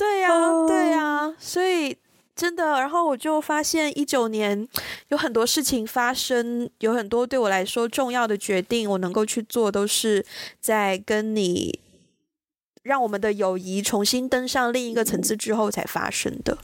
[0.03, 1.97] 对呀、啊，对呀、啊，所以
[2.35, 4.67] 真的，然后我就发现一九年
[5.11, 10.27] 有很多事情发生，有很多对我来说重要的决定，我能够去做，都是
[10.59, 11.79] 在跟你
[12.83, 16.59] 让我们的友谊重新登上另一个层次之后才发生的。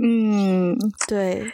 [0.00, 0.78] 嗯，
[1.08, 1.50] 对。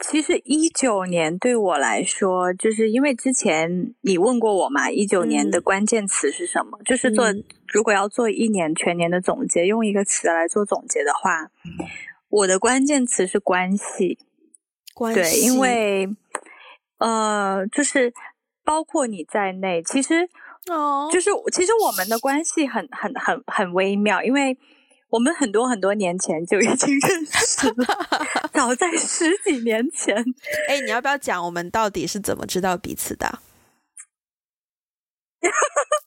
[0.00, 6.78] 其实一九年对我来说，就是因为之前你问过我嘛，一九年的关键词是什么？
[6.80, 7.26] 嗯、就是做
[7.66, 11.50] 如果要做一年全年的总结，用一个词来做总结的话，
[12.28, 14.18] 我的关键词是关系。
[14.94, 15.20] 关系。
[15.20, 16.08] 对，因为
[16.98, 18.12] 呃，就是
[18.64, 20.28] 包括你在内，其实
[20.70, 24.56] 哦，就是其实我们的关系很很很很微妙，因为。
[25.10, 30.14] 我们很多很多年前就已经 认识了，早在十几年前。
[30.68, 33.38] 哎，你要不要讲我们到底是怎么知道彼此的？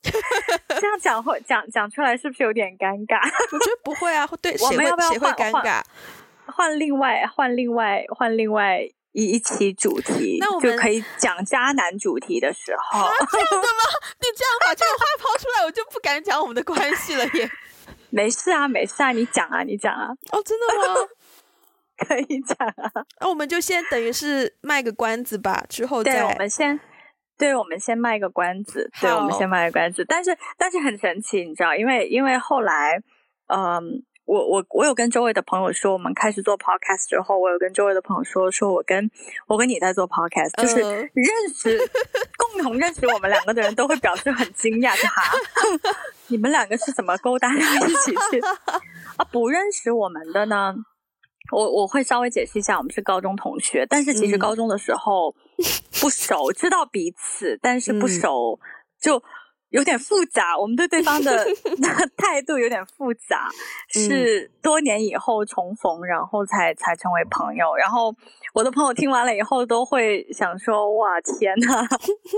[0.02, 3.18] 这样讲会讲讲出来是不是有点尴尬？
[3.52, 5.82] 我觉得不会啊，对，谁会要不要换尴尬？
[6.46, 8.80] 换另外换另外换另外
[9.12, 13.00] 一一期主题， 那我们就可以讲渣男主题的时候。
[13.00, 13.62] 啊、这样的吗？
[14.20, 17.50] 你这样把这个话抛出来，我就不敢讲我们的关系了耶。
[18.12, 20.08] 没事啊，没事啊，你讲啊，你讲啊。
[20.30, 21.08] 哦，真的吗？
[21.96, 23.04] 可以讲啊。
[23.20, 26.12] 那我们就先等于是卖个关子吧，之后再。
[26.12, 26.78] 对，我们先，
[27.38, 28.90] 对，我们先卖个关子。
[29.00, 30.04] 对，我们先卖个关子。
[30.06, 33.02] 但是，但是很神奇，你知道，因为，因为后来，
[33.46, 34.04] 嗯。
[34.24, 39.10] 我我我有跟周围的朋友说，我们开始做 podcast 之后，我有跟周围的朋友说，说我跟
[39.48, 41.78] 我跟你在做 podcast，就是认识
[42.36, 45.22] 共同认识我们两个的人都会表示很惊讶，就哈，
[46.28, 47.56] 你们两个是怎么勾搭到
[47.86, 48.40] 一起去？
[49.16, 50.74] 啊，不认识我们的呢，
[51.52, 55.34] 我我会稍微解释一下，我们是高中同学，但是其实高中的时候
[56.00, 58.58] 不熟，知道彼此，但是不熟
[59.00, 59.22] 就。
[59.72, 61.44] 有点复杂，我们对对方的
[62.16, 63.48] 态度有点复杂，
[63.88, 67.74] 是多年以后重逢，然后才才成为朋友。
[67.76, 68.14] 然后
[68.54, 71.88] 我的朋友听完了以后都会想说：“哇，天呐，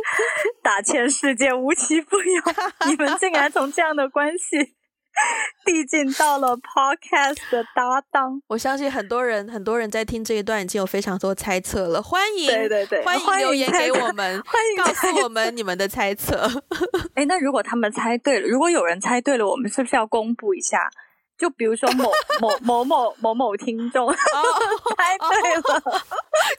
[0.62, 2.42] 打千世界无奇不有，
[2.88, 4.74] 你们竟然从这样的关系。”
[5.64, 12.02] 递进到了 podcast 的搭档，我相信很多人很多人在听这一段已经有非常多猜测了。
[12.02, 16.48] 欢迎，对对对，欢迎留言给我们，欢迎告诉我们你们的猜测。
[17.14, 20.90] 哎，那如果他们猜对了，如果有人猜对了，我们是不是要公布一下？
[21.36, 22.04] 就比如说某
[22.40, 24.16] 某某某某某听众、 oh,
[24.96, 26.00] 猜对了，oh,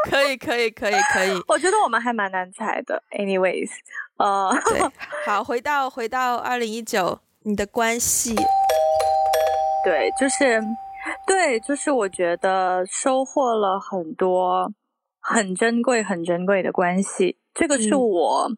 [0.09, 1.41] 可以可以可以可以。
[1.47, 3.01] 我觉得我们还蛮难猜的。
[3.11, 3.69] Anyways，
[4.17, 4.81] 呃、uh,，对，
[5.25, 7.19] 好，回到回到二零一九。
[7.47, 8.33] 你的关系，
[9.83, 10.59] 对，就是，
[11.27, 14.73] 对，就是，我觉得收获了很多
[15.19, 18.49] 很珍贵、很珍贵的关系，这个是我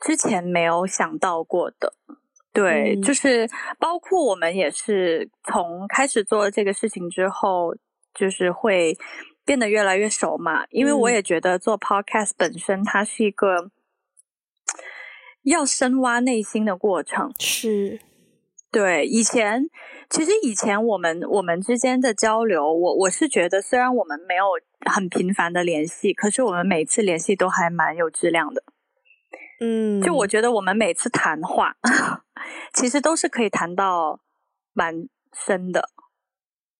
[0.00, 1.94] 之前没有想到过的。
[2.08, 2.16] 嗯、
[2.52, 7.74] 对，就是包括我们也是从开始做这个事情之后，
[8.12, 8.94] 就是会
[9.46, 10.66] 变得越来越熟嘛。
[10.68, 13.70] 因为我也觉得做 podcast 本身，它是一个。
[15.42, 18.00] 要深挖内心的过程是，
[18.70, 19.04] 对。
[19.04, 19.68] 以前
[20.08, 24.44] 其实以前我们我们之间的交流，我我是觉得，虽然我们没有
[24.90, 28.62] 很频繁的联系，可是我们每次联系都还蛮有质量的。
[29.60, 31.76] 嗯，就我觉得我们每次谈话，
[32.74, 34.20] 其实都是可以谈到
[34.72, 35.08] 蛮
[35.46, 35.90] 深的。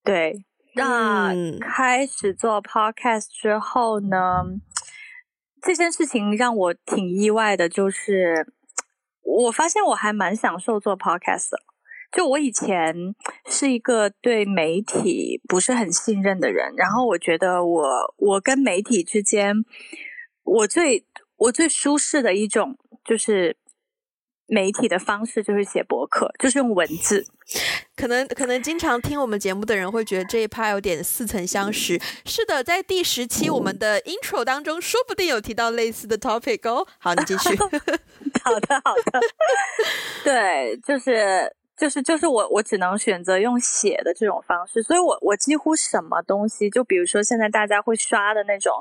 [0.05, 0.45] 对，
[0.75, 4.45] 那开始做 podcast 之后呢？
[5.63, 8.53] 这件事情让我挺意外的，就是
[9.23, 11.59] 我发现我还蛮享受做 podcast 的。
[12.11, 13.15] 就我以前
[13.47, 19.57] 是一个对媒体不是很信任的人，然后我觉得我我跟媒体之间，
[20.43, 23.57] 我最我最舒适的一种就是。
[24.47, 27.27] 媒体的方式就是写博客，就是用文字。
[27.97, 32.01] 可能可能经常听我们节目的人会觉得这一趴有点似曾相识。
[32.25, 36.87] 是的，在第十期我们的 intro 当中，说不定有提到类似的 topic 哦。
[36.99, 37.57] 好，你继续。
[38.43, 39.21] 好的，好的。
[40.25, 48.73] 对，就是就是就是我我只能选择用写的这种方式，所以我我几乎什么东西，就比如说现在大家会刷的那种。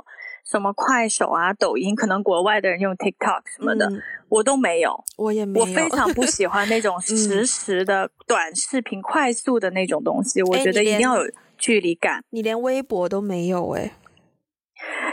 [0.44, 5.66] 什么快手啊、抖音，可能国外的人用 TikTok 什么的，嗯、我都没有，我也没有。
[5.66, 10.42] 我非常不喜欢那种 实时的短视频、嗯、快速的那种东西。
[10.42, 12.24] 我觉得一定要有距离感。
[12.32, 13.92] 你连微博都没有诶、欸？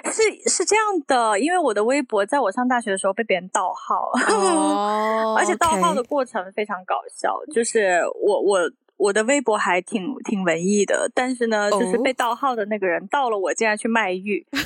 [0.04, 7.38] 是是这样的，因为我的微博在我上大学的时候被别人盗号，哦、 而且盗号的过程非常搞笑。
[7.52, 8.58] 就是我我
[8.96, 14.46] 我的微博还挺挺文艺的，但是呢，就是被盗号的那个人盗了我，竟然去卖玉。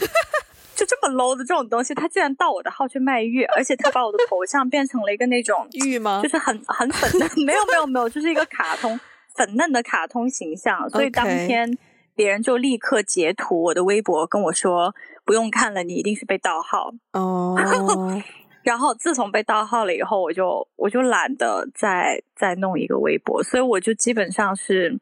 [0.75, 6.21] 就这么 low 的这种东西，他竟然盗我的号去卖玉，而且他把我的头像变成了一个那种玉吗？
[6.25, 8.99] 就是很很粉嫩， 没有没有没有，就是一个卡通
[9.37, 10.89] 粉嫩的卡通形象。
[10.89, 11.71] 所以当天
[12.15, 14.95] 别人就立刻截图我的微博跟我说
[15.25, 17.57] ：“不用看了，你一定是被盗号。”哦。
[18.63, 25.01] 然后自从被盗号了以后，我就我就懒得再再弄一个微博，所以我就基本上是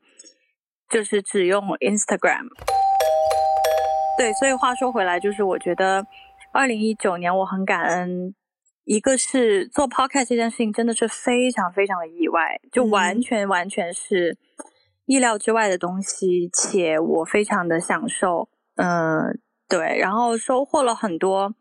[0.89, 2.49] 就是只用 Instagram。
[4.17, 6.07] 对，所以话说回来，就是我觉得
[6.55, 8.35] 二零一九年我很感恩，
[8.85, 14.39] 一个是做 podcast 这件事情真的是非常非常的意外，就完全完全是
[15.11, 18.49] 意料之外的东西，且我非常的享受。
[18.77, 19.35] 嗯、呃，
[19.69, 21.53] 对，然后收获了很多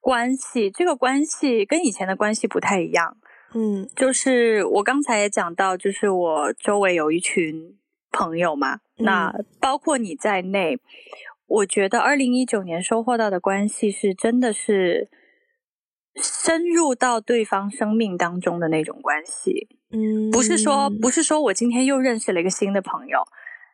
[0.00, 3.18] 关系，这个关系跟以前的关系不太一样。
[3.52, 7.76] 嗯，就是我刚才也讲到，就是我周围有一群
[8.10, 10.78] 朋友嘛，嗯、那包括你在内，
[11.46, 15.10] 我觉得二零一九年收获到的关系是真的是
[16.16, 19.68] 深入到对方生命当中的那种关系。
[19.92, 23.22] 嗯，不是说不是说我今天又认识了一个新的朋友，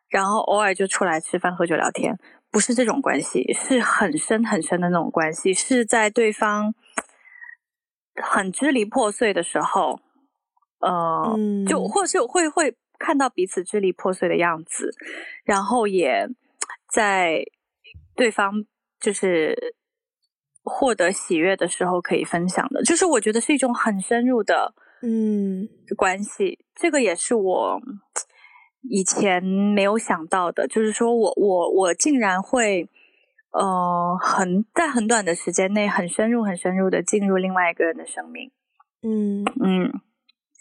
[0.09, 2.17] 然后偶尔就出来吃饭喝酒聊天，
[2.51, 6.73] 不是这种关系，是很深很深的那种关系，是在对方。
[8.19, 9.99] 很支离破碎的时候，
[10.79, 14.89] 呃，嗯、就或是会会看到彼此支离破碎的样子，
[15.45, 16.27] 然后也
[16.91, 17.45] 在
[18.15, 18.65] 对方
[18.99, 19.75] 就是
[20.67, 26.59] 获得喜悦的时候可以分享的，就是我觉得是一种很深入的嗯关系。
[26.59, 27.79] 嗯、这个也是我
[28.89, 32.89] 以前没有想到的，就是说我我我竟然会。
[33.49, 38.51] 呃，很在很短的时间内，很深入、很深入的进入另外一个人的生命。
[39.01, 39.91] 嗯嗯，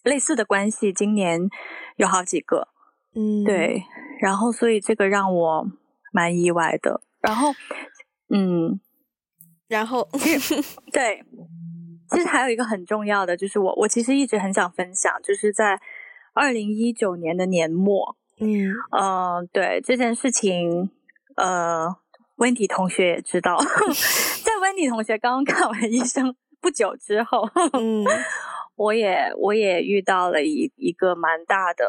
[0.02, 1.50] 类似的关系，今年
[1.96, 2.68] 有好几个。
[3.14, 3.82] 嗯，对。
[4.22, 5.66] 然后，所以这个让我
[6.10, 7.02] 蛮意外的。
[7.20, 7.50] 然后，
[8.30, 8.80] 嗯，
[9.68, 10.08] 然后，
[10.92, 11.24] 对，
[12.10, 15.80] 其实还有一个很重要的，就是我我其实一直很想分享，就是在
[16.34, 18.16] 二零一九年的年末。
[18.40, 20.90] 嗯，呃，对这件事情，
[21.36, 21.96] 呃。
[22.38, 23.56] 温迪同学也知道，
[24.44, 28.04] 在温迪同学刚刚看完医生不久之后，嗯，
[28.76, 31.86] 我也我也遇到了一一个蛮大的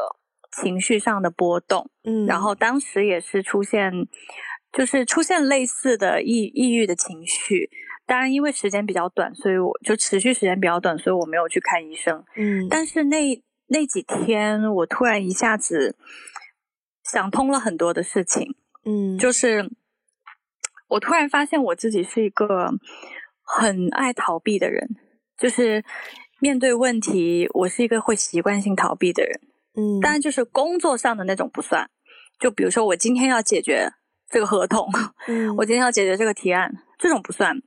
[0.61, 3.91] 情绪上的波动，嗯，然后当时也是出现，
[4.71, 7.69] 就是出现类似的抑抑郁的情绪，
[8.05, 15.95] 当然因为时间比较短，所以我就持续时间比较短，所以我没有去看医生，嗯，但是那那几天我突然一下子
[17.03, 18.55] 想通了很多的事情，
[18.85, 19.69] 嗯，就是。
[20.89, 22.71] 我突然发现我自己是一个
[23.43, 24.87] 很爱逃避的人，
[25.37, 25.83] 就是
[26.39, 29.41] 面对问题，我是一个会习惯性逃避的人。
[29.75, 31.89] 嗯，当然就是工作上的那种不算。
[32.39, 33.89] 就比如说我今天要解决
[34.29, 34.87] 这个合同，
[35.27, 37.61] 嗯，我今天要解决这个提案，这种不算。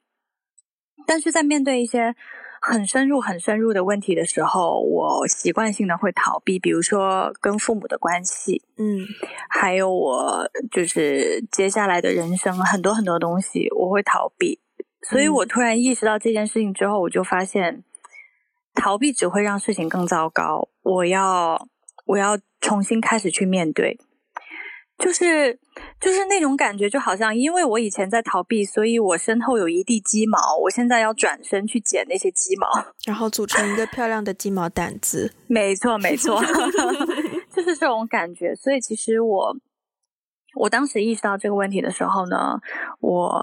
[1.07, 2.15] 但是在面对一些
[2.61, 9.07] 很深入、很深入的问题的时候，我习惯性的会逃避，比如说跟父母的关系，嗯，
[9.49, 14.61] 还有我就是接下来的人生很多很多东西，我会逃避。
[15.03, 17.83] 所以我突然意识到这件事情之后，我就发现
[18.75, 20.69] 逃避只会让事情更糟糕。
[20.83, 21.67] 我要
[22.05, 23.99] 我要重新开始去面对。
[25.01, 25.59] 就是
[25.99, 32.67] 就是那种感觉，就好像因为我以前在逃避，所以我身后有一地鸡毛，我现在要转身去捡那些鸡毛，
[33.07, 35.33] 然后组成一个漂亮的鸡毛掸子。
[35.49, 36.41] 没错，没错，
[37.51, 38.55] 就是这种感觉。
[38.55, 39.57] 所以其实我
[40.55, 42.61] 我当时意识到这个问题的时候呢，
[43.01, 43.43] 我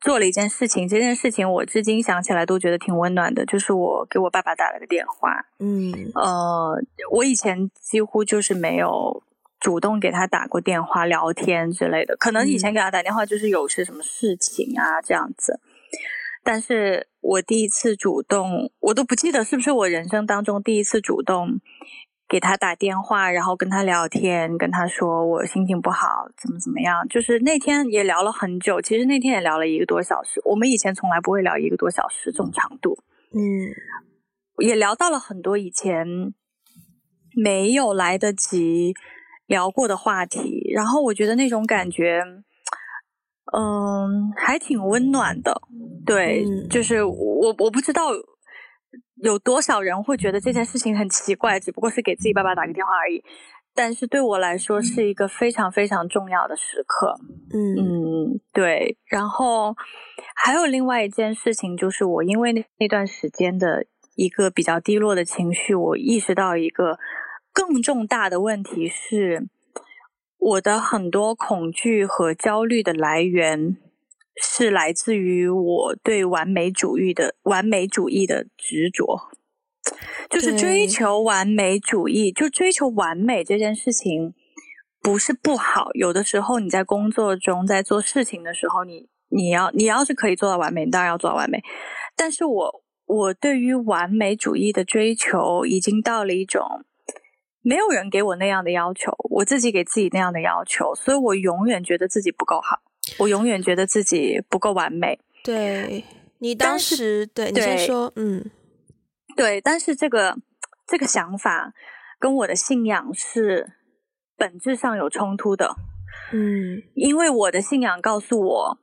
[0.00, 5.46] 做了一件事情，这件事情我至今想起来都觉得挺温暖的，就是我给我爸爸打了个电话。
[5.58, 6.78] 嗯，呃，
[7.12, 9.22] 我以前几乎就是没有。
[9.60, 15.60] 主动给他打过电话聊天之类的，可能以前给他打电话就是有些什么事情啊这样子，
[16.44, 21.60] 但是我第一次主动，我都不记得是不是我人生当中第一次主动
[22.28, 32.96] 给他打电话，然后跟他聊天，跟他说我心情不好，怎么怎么样，就是那天也聊了很久，其实那天也聊了一个多小时，我们以前从来不会聊一个多小时这种长度，
[33.34, 33.42] 嗯，
[34.64, 36.06] 也聊到了很多以前
[37.34, 38.94] 没有来得及。
[39.48, 42.22] 聊过的话题，然后我觉得那种感觉，
[43.56, 45.60] 嗯，还挺温暖的。
[46.04, 48.10] 对，嗯、就是我我不知道
[49.22, 53.24] 有多少人会觉得这件事情很奇怪，只不过是给自己爸爸打个电话而已。
[53.74, 57.14] 但是对我来说，是一个非常非常重要的时刻。
[57.54, 58.98] 嗯嗯，对。
[59.06, 59.74] 然后
[60.36, 66.98] 还有另外一件事情，就是我因为那那段时间的一个比较低落的情绪，我意识到一个。
[67.58, 69.48] 更重大的问题是，
[70.38, 73.76] 我的很多恐惧和焦虑的来源
[74.40, 79.28] 是来自于我对完美主义的完美主义的执着，
[80.30, 84.34] 就是追求完美主义，就追求完美这件事情
[85.02, 85.88] 不是不好。
[85.94, 91.60] 有的时候你在工作中，在做事情的时候，你你要你要是可以做到完美，你当然要做到完美。
[92.14, 96.84] 但是我我对于完美主义的追求已经到了一种。
[97.62, 102.80] 没有人给我那样的要求，我自己给自己那样的要求，所以我永远觉得自己不够好。
[103.18, 105.18] 我永远觉得自己不够完美。
[105.42, 106.04] 对，
[106.38, 108.50] 你当时对，对，你先说，嗯，
[109.36, 110.36] 对，但是这个
[110.86, 111.72] 这个想法
[112.18, 113.66] 跟我的信仰是
[114.36, 115.74] 本质上有冲突的。
[116.32, 118.78] 嗯，因为我的信仰告诉我，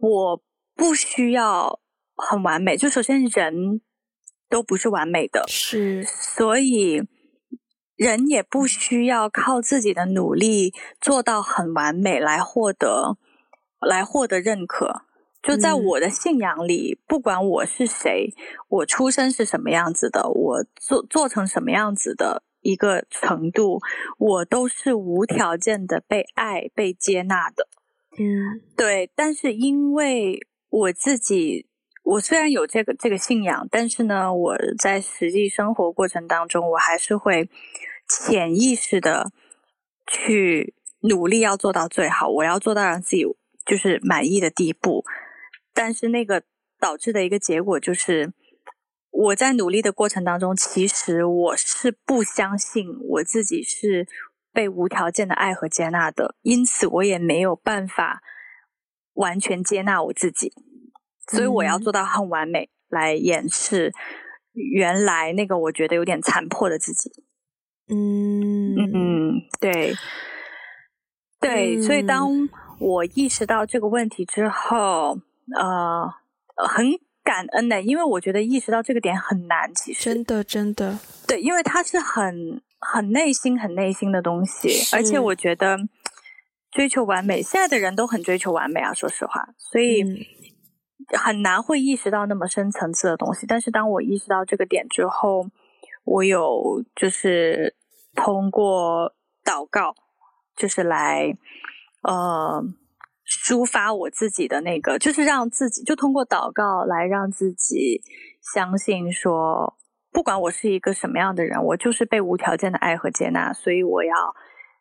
[0.00, 0.42] 我
[0.74, 1.80] 不需要
[2.16, 2.76] 很完美。
[2.76, 3.82] 就首先人
[4.48, 7.02] 都不是完美的，是，所以
[8.00, 10.72] 人也不需要靠自己的努力
[11.02, 13.18] 做到很完美来获得
[13.78, 15.02] 来获得认可。
[15.42, 18.32] 就在我的信仰里，嗯，不管我是谁，
[18.68, 22.42] 我出生是什么样子的，我做做成什么样子的。
[22.62, 23.80] 一个程度，
[24.18, 27.68] 我都是无条件的被爱、被接纳的。
[28.18, 29.10] 嗯，对。
[29.14, 31.66] 但是因为我自己，
[32.02, 37.48] 我虽然有这个这个信仰，但是呢，我在实际生活过程当中，我还是会
[38.10, 39.30] 潜意识的
[40.06, 43.24] 去努力要做到最好，我要做到让自己
[43.64, 45.04] 就是满意的地步。
[45.72, 46.42] 但是那个
[46.78, 48.32] 导致的一个结果就是。
[49.12, 54.06] 我在努力的过程当中，其实我是不相信我自己是
[54.52, 58.22] 被无条件的爱和接纳的，因此我也没有办法
[59.14, 60.52] 完全接纳我自己，
[61.26, 63.92] 所以我要做到很完美来掩饰
[64.52, 67.10] 原来那个我觉得有点残破的自己。
[67.90, 68.76] 嗯。
[68.76, 69.94] 嗯，对，
[71.40, 72.28] 对，所以当
[72.78, 75.18] 我意识到这个问题之后，
[75.56, 76.10] 呃，
[76.68, 76.98] 很。
[77.22, 80.98] 感恩的，因为我觉得意识到这个点很难，其实真的真的。
[81.28, 85.78] 对，因为它是很很内心、很内心的东西，而且我觉得
[86.72, 90.02] 追求完美，现在的人都很追求完美啊，说实话，所以
[91.16, 93.46] 很难会意识到那么深层次的东西。
[93.46, 95.46] 但是当我意识到这个点之后，
[96.04, 97.76] 我有就是
[98.14, 99.94] 通过祷告，
[100.56, 101.36] 就是来
[102.02, 102.62] 呃。
[103.46, 108.02] 抒发我自己的那个，就是让自己就通过祷告来让自己
[108.52, 109.78] 相信说，
[110.10, 114.12] 不管我是一个什么样的人，我就是被无条件的爱和接纳，所以我要，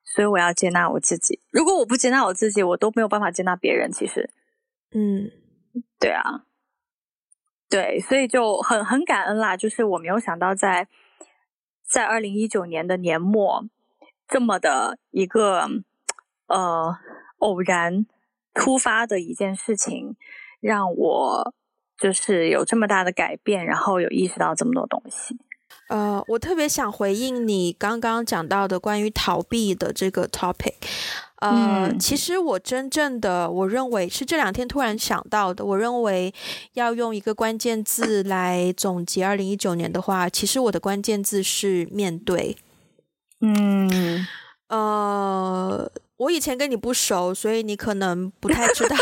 [0.03, 1.39] 所以我要接纳我自己。
[1.51, 3.91] 如果我不接纳我自己，我都没有办法接纳别人。
[3.91, 4.31] 其实，
[4.95, 5.29] 嗯，
[5.99, 6.45] 对啊，
[7.69, 9.55] 对，所以就很很感恩啦。
[9.55, 10.87] 就是我没有想到在
[11.89, 13.65] 在二零一九年的年末，
[14.27, 15.67] 这么的一个
[16.47, 16.97] 呃
[17.39, 18.05] 偶然。
[18.51, 20.17] 突发的一件事情，
[20.59, 21.53] 让我
[21.97, 25.37] 就是有这么大的改变，然后有意识到这么多东西。
[25.87, 30.73] 呃，我特别想回应你刚刚讲到的关于逃避的这个 topic。
[31.39, 35.65] 呃，嗯，其实我真正的我认为是这两天突然想到的。
[35.65, 36.33] 我认为
[36.73, 42.57] 要用一个关键字来总结二零一九年的话，其实我的关键字是面对。
[43.41, 44.27] 嗯，
[44.69, 45.91] 呃。
[46.19, 48.97] 我以前跟你不熟，所以你可能不太知道，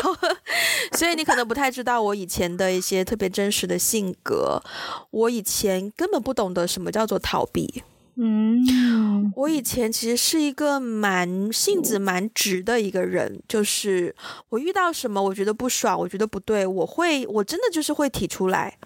[0.95, 4.61] 所以你可能不太知道我以前的一些特别真实的性格。
[5.09, 7.81] 我以前根本不懂得什么叫做逃避。
[8.19, 14.15] 嗯，我以前其实是一个蛮性子蛮直的一个人，就是
[14.49, 18.77] 我遇到什么我觉得不爽，我觉得不对，我会我真的就是会提出来。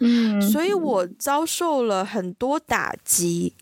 [0.00, 3.54] 嗯，所以我遭受了很多打击。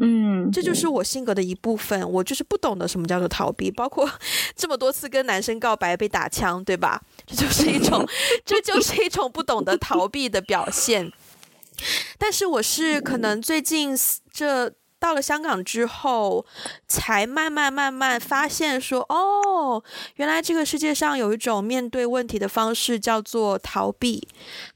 [0.00, 2.08] 嗯，这就是我性格的一部分。
[2.12, 4.08] 我就是不懂得什么叫做逃避，包括
[4.54, 7.00] 这么多次跟男生告白被打枪，对吧？
[7.26, 8.06] 这就是一种，
[8.44, 11.12] 这就是一种不懂得逃避的表现。
[12.18, 13.96] 但是我是可能最近
[14.32, 14.72] 这。
[15.00, 16.44] 到了香港之后，
[16.88, 19.80] 才慢慢慢慢发现说，哦，
[20.16, 24.26] 原来这个世界上有一种面对问题的方式，叫做逃避。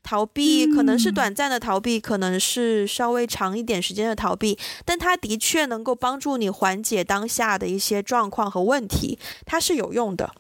[0.01, 10.33] 逃避可能是短暂的逃避，可能是稍微长一点时间的逃避，但它的确能够帮助你缓解当下的一些状况和问题，它是有用的。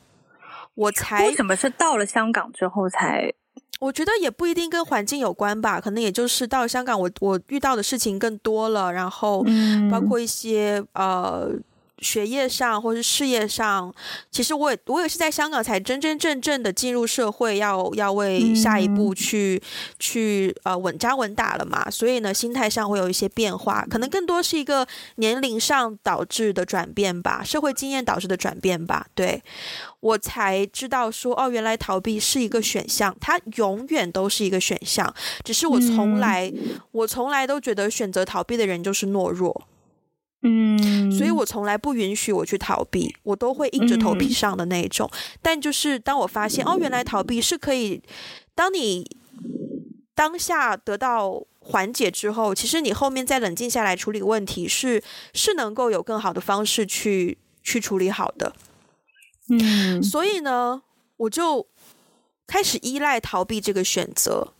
[0.74, 3.34] 我才为什么是到了香港之后才？
[3.82, 9.44] 我觉得也不一定跟环境有关吧，可能也就是到香港我，我我遇到的事情更多了，然后
[9.90, 11.50] 包括一些呃。
[12.02, 13.94] 学业上或是事业上，
[14.30, 21.88] 其实我也我也是在香港才真真正正的进入社会，要要为下一步去、嗯、去呃稳扎稳打了嘛。
[21.90, 24.86] 所以呢，心态上会有一些变化，可能更多是一个
[25.16, 29.06] 年龄上导致的转变吧，社会经验导致的转变吧。
[29.14, 29.42] 对，
[30.00, 35.14] 我才知道说，哦，原来逃避是一个选项，它永远都是一个选项。
[35.44, 39.68] 只是我从来、嗯、我从来都觉得选择逃避的人就是懦弱。
[40.42, 45.08] 嗯，所以我从来不允许我去逃避，我都会硬着头皮上的那一种。
[45.12, 48.02] 嗯、但就是当我发现哦，原来逃避是可以，
[48.54, 49.16] 当你
[50.14, 58.52] 当下得到缓解之后，其实你后面再冷静下来处理问题是是能够有更好的方式去去处理好的。
[59.48, 60.82] 嗯，所以呢，
[61.18, 61.66] 我就
[62.48, 64.52] 开始依赖逃避这个选择。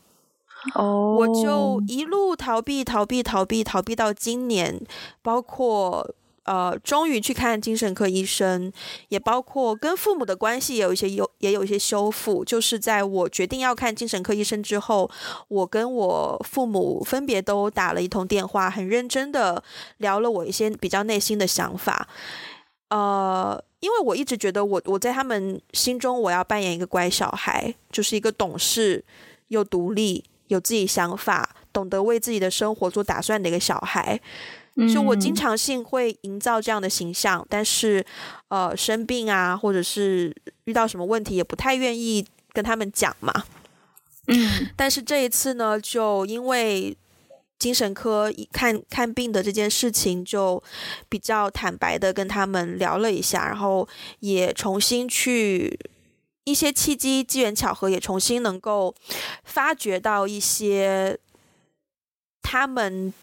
[0.75, 4.79] 哦，我就一路逃避，逃避，逃避，逃避到今年，
[5.21, 6.09] 包括
[6.45, 8.71] 呃，终于去看精神科医生，
[9.07, 12.43] 也包括跟父母的关系也有一些有也有一些修复。
[12.43, 15.09] 就是在我决定要看精神科医生之后，
[15.47, 19.63] 我跟我父母分别都打了一通电话，很认真的
[19.99, 22.09] 聊了我一些比较内心的想法。
[22.89, 29.03] 呃，因为我一直觉得我我在他们心中我要扮演一个乖小孩，就是一个懂事
[29.47, 30.25] 又独立。
[30.53, 34.19] 有自己想法，懂得为自己的生活做打算的一个小孩，
[34.93, 37.45] 就我经常性会营造这样的形象。
[37.49, 38.05] 但是，
[38.47, 40.35] 呃，生病啊，或者是
[40.65, 43.43] 遇到什么问题，也不太愿意跟他们讲嘛。
[44.27, 46.95] 嗯，但是这一次呢，就因为
[47.59, 50.61] 精神科看看病的这件事情，就
[51.09, 53.87] 比较坦白的跟他们聊了一下，然后
[54.19, 55.79] 也重新去。
[56.45, 58.93] 一些契机、机缘巧合，也重新能够
[59.45, 61.17] 发掘到一些
[62.41, 63.13] 他们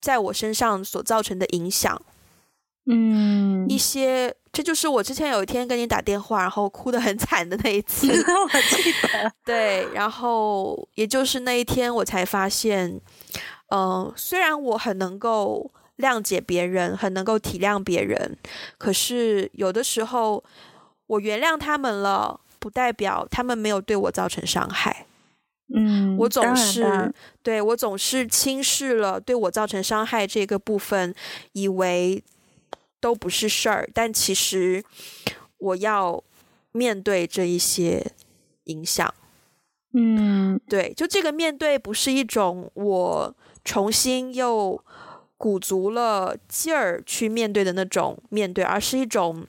[0.00, 2.00] 在我身上所造成的影响。
[2.90, 8.08] 嗯，一些，这就是我之前有一天跟你打电话，然后哭得很惨的那一次。
[8.12, 9.32] 我记得。
[9.44, 12.88] 对，然后也就是那一天，我才发现，
[13.68, 18.36] 嗯、呃，虽然我很能够谅解别人，很能够体谅别人，
[18.76, 20.44] 可是有的时候。
[21.08, 25.06] 我原谅他们了，不代表他们没有对我造成伤害。
[25.74, 31.14] 嗯，我总是对我总是轻视了对我造成伤害这个部分，
[31.52, 32.22] 以为
[33.00, 33.86] 都不是事儿。
[33.92, 34.82] 但其实
[35.58, 36.24] 我要
[36.72, 38.12] 面对这一些
[38.64, 39.12] 影响。
[39.92, 44.82] 嗯，对，就这个面对不是一种我重新又
[45.36, 49.46] 鼓足了劲儿去面对的那种面对，而是一种。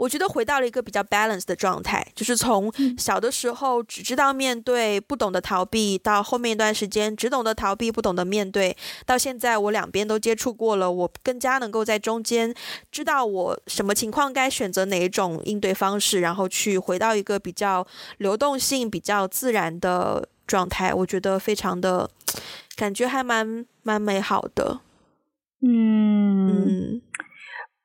[0.00, 8.74] 我觉得回到了一个比较 balance 的状态，就是从小的时候只知道面对，不懂得逃避，到后面一段时间只懂得逃避，不懂得面对，
[9.04, 12.54] 到现在我两边都接触过了，我更加能够在中间
[12.90, 17.86] 知道我什么情况该选择哪一种应对方式，然后去回到一个比较
[18.16, 20.94] 流动性、比较自然的状态。
[20.94, 22.08] 我觉得非常的
[22.74, 24.80] 感觉还蛮蛮美好的。
[25.60, 26.48] 嗯。
[26.48, 27.02] 嗯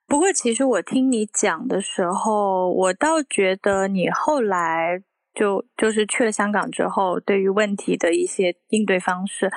[0.07, 5.01] 不过，其实我听你讲的时候，我倒觉得你后来
[5.33, 9.51] 就就是去了香港之后，对于问题的一些应对方式，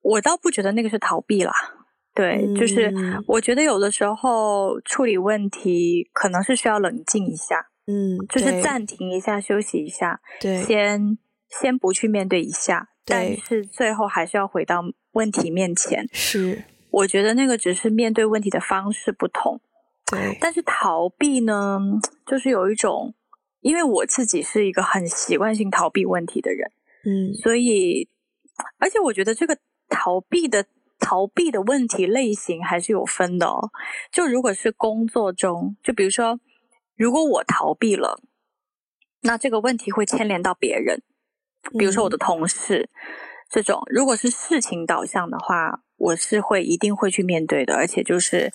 [0.00, 1.52] 我倒不觉得那个是逃避啦。
[2.14, 2.92] 对，嗯、就是
[3.26, 11.18] 我觉得有的时候处理问题可能是需要冷静一下，嗯，就是暂停一下，休息一下，对，先
[11.48, 14.82] 先不去面对一下，但是最后还是要回到
[15.12, 16.08] 问题面前。
[16.12, 19.60] 是，我觉得那个只是面对问题的方式不同。
[20.06, 21.80] 对，但是逃避呢，
[22.26, 23.14] 就是有一种，
[23.60, 26.70] 因为我自己是一个很习惯性逃避问题的人，
[27.06, 28.10] 嗯，所以，
[28.78, 29.56] 而且我觉得这个
[29.88, 30.66] 逃避的
[30.98, 33.70] 逃避的问题类型还是有分的哦。
[34.12, 36.38] 就如果是工作中，就比如说，
[36.96, 38.20] 如果我逃避了，
[39.22, 41.02] 那这个问题会牵连到别人，
[41.78, 43.08] 比如说我的同事，嗯，
[43.48, 43.82] 这种。
[43.86, 48.52] 如果是事情导向的话，我是会一定会去面对的，而且就是。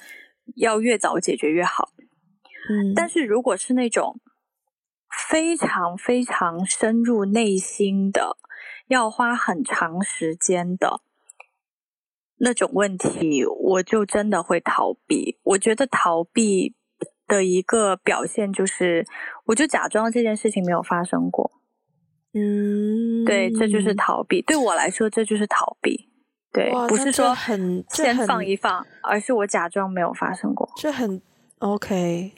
[0.56, 1.90] 要越早解决越好，
[2.70, 4.20] 嗯，但是如果是那种
[5.30, 8.38] 非常非常深入内心的，
[8.88, 11.02] 要花很长时间的
[12.38, 15.40] 那种问题，我就真的会逃避。
[15.44, 16.76] 我觉得逃避
[17.28, 19.06] 的一个表现就是，
[19.46, 21.52] 我就假装这件事情没有发生过。
[22.34, 24.42] 嗯，对，这就是逃避。
[24.42, 26.10] 对我来说，这就是逃避。
[26.52, 30.68] 对，不是说很先放一放，而是我假装没有发生过。
[30.78, 31.22] 这很
[31.60, 32.32] OK，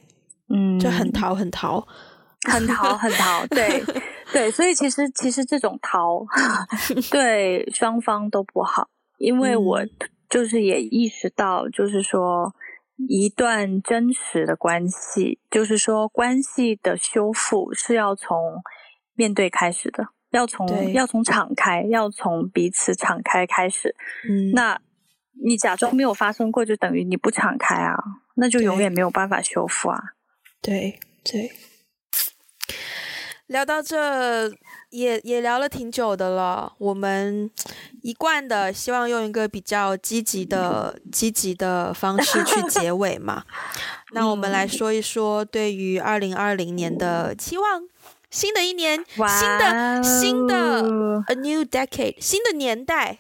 [0.50, 1.88] 嗯，这很逃，很逃，
[2.50, 3.46] 很逃，很逃。
[3.48, 3.84] 对，
[4.34, 6.26] 对，所以其实其实这种逃，
[7.10, 9.80] 对双方都不好，因为我
[10.30, 12.54] 就是也意识到，就是说
[13.08, 18.62] 一段真实的关系，就是说关系的修复是要从
[19.14, 20.08] 面对开始的。
[20.32, 23.96] 要从要从敞开，要从彼此敞开开始。
[24.28, 24.80] 嗯，那
[25.46, 27.96] 你假装没有发生过，就等于你不敞开啊，
[28.36, 30.00] 那就永远没有办法修复啊。
[30.62, 31.52] 对对，
[33.48, 34.50] 聊到这
[34.92, 36.74] 也也聊了挺久的了。
[36.78, 37.50] 我们
[38.02, 43.44] 一贯的希望用一个比较积极的积极的方式去 结尾嘛。
[44.14, 47.88] 那我们来说一说对于二零二零年的期望。
[48.32, 50.80] 新的一年.新的新的
[51.28, 53.18] a new decade，新的年代，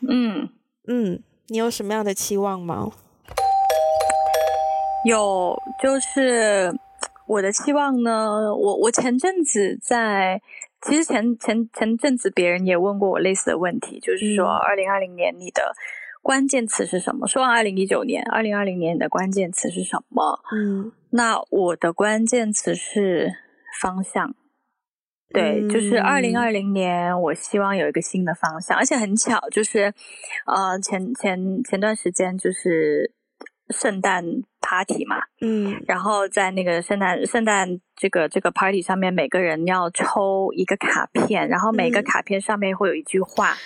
[0.00, 0.48] 嗯
[0.88, 2.90] 嗯，你有什么样的期望吗？
[5.06, 6.74] 有，就是
[7.26, 10.40] 我的期望呢，我我前阵子在，
[10.80, 15.74] 其实前前前阵子别人也问过我类似的问题，就是说二零二零年你的
[16.22, 17.28] 关键词是什么？
[17.28, 20.40] 说完二零一九年，二零二零年你的关键词是什么？
[20.56, 23.30] 嗯，那我的关键词是
[23.82, 24.34] 方向。
[25.32, 29.92] 对，就是二零二零年，我希望有一个新的方向，而且很巧，就是，
[30.46, 33.12] 呃，前前前段时间就是
[33.70, 34.24] 圣诞
[34.60, 43.58] party 嘛，嗯，然后在那个圣诞圣诞这个这个 party 上面，每个人要抽一个卡片，然后每个卡片上面会有一句话，嗯、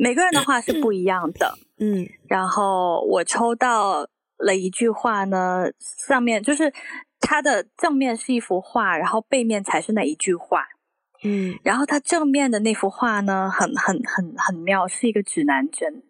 [0.00, 4.06] 每个人的话是不一样的， 嗯，然后我抽到
[4.36, 6.70] 了一句话呢，上面就是
[7.18, 10.66] 它的正面是一幅画，然后背面才是那一句话。
[11.24, 16.02] 嗯，然后它正面的那幅画呢，很很很很妙，是一个指南针。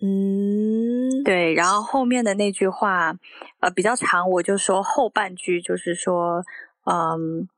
[0.00, 1.54] 嗯，对。
[1.54, 3.16] 然后后面的那句话，
[3.60, 6.44] 呃，比较长，我就说后半句，就是说，
[6.84, 7.48] 嗯，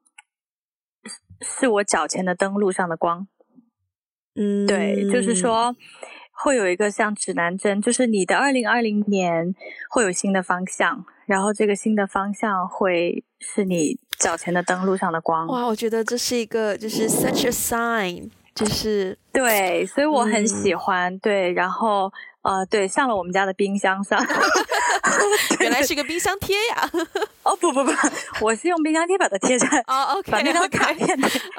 [1.43, 3.27] 是我脚前的灯路上的光。
[4.37, 5.77] 嗯，对，就是说
[6.43, 9.55] 会有一个像指南针，就是你的二零二零年
[9.88, 13.99] 会有新的方向，然后这个新的方向会是你。
[14.20, 15.64] 脚前的灯路上的光，哇！
[15.64, 21.11] 我觉得这是一个，就是 such a sign，就是对，所以我很喜欢。
[21.11, 22.12] 嗯、对，然后
[22.43, 24.20] 呃，对，上了我们家的冰箱上，
[25.61, 26.91] 原来是个冰箱贴呀！
[27.43, 27.91] 哦不不不，
[28.41, 31.09] 我是用冰箱贴把它贴在 哦， OK，把那张卡片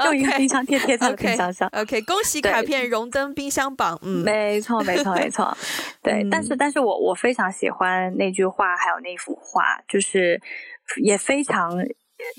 [0.05, 1.69] 用一个冰箱贴贴在冰箱上。
[1.73, 3.99] OK，恭喜卡片荣登冰箱榜。
[4.01, 5.55] 嗯，没错没错没错。
[6.01, 10.41] 对，嗯、但是但是我我非常喜欢那句话，还有那幅画，就是
[11.03, 11.71] 也非常。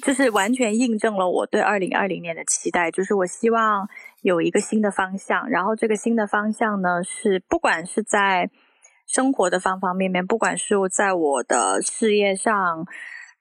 [0.05, 3.89] 就是完全印证了我对二零二零年的期待，就是我希望
[4.21, 8.49] 有一个新的方向，然后这个新的方向呢，是不管是在
[9.13, 12.87] 生活的方方面面，不管是在我的事业上，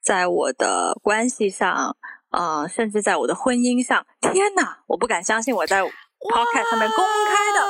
[0.02, 1.96] 在我的关系上，
[2.30, 7.62] 呃，甚至在我的婚姻上，天哪，我不敢相信我在 Podcast 上面公开的。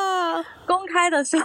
[0.66, 1.38] 公开的说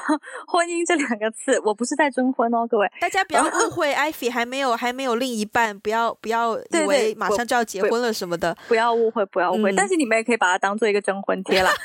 [0.47, 9.71] 婚姻这两个字，我不是在征婚哦，各位，大家不要误会，艾菲还没有还没有另一半，不要不要以为马上就要结婚了什么的，不要误会，不要误会。
[9.71, 11.69] 嗯、但是你们也可以把它当做一个征婚贴啦，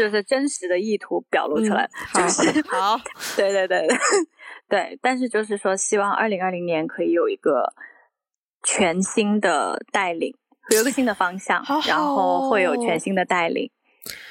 [0.00, 3.04] 就是真实的意图表露出来，嗯、就是好，好
[3.36, 3.96] 对对对对
[4.68, 4.98] 对。
[5.02, 7.74] 但是就是说，希望二零二零年可以有一个
[8.62, 10.34] 全新的带领，
[10.70, 13.70] 有一个新的方向，好好哦、然后会有全新的带领。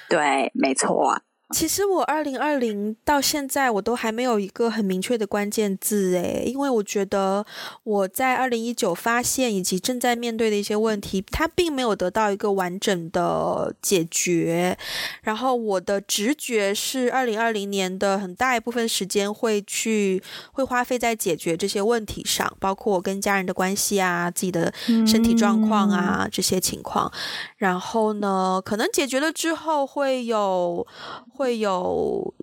[0.09, 1.21] 对，没错。
[1.51, 7.45] 其实我二零二零到现在我都还没有一个很明确的关键字诶，因为我觉得
[7.83, 14.77] 我在二零一九发现以及正在面对的一些问题，它并没有得到一个完整的解决。
[15.23, 20.21] 然后我的直觉是，二零二零年的很大一部分时间会去
[20.51, 24.71] 会花费在解决这些问题上，包括我跟家人的关系啊、自己的
[25.07, 27.11] 身体状况啊、嗯、这些情况。
[27.59, 30.87] 然后呢，可能解决了之后会有。
[31.31, 32.33] 会有，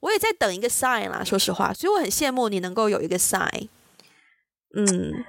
[0.00, 1.24] 我也在等一个 sign 啦。
[1.24, 3.68] 说实话，所以我很羡慕你能够有一个 sign。
[4.76, 5.24] 嗯，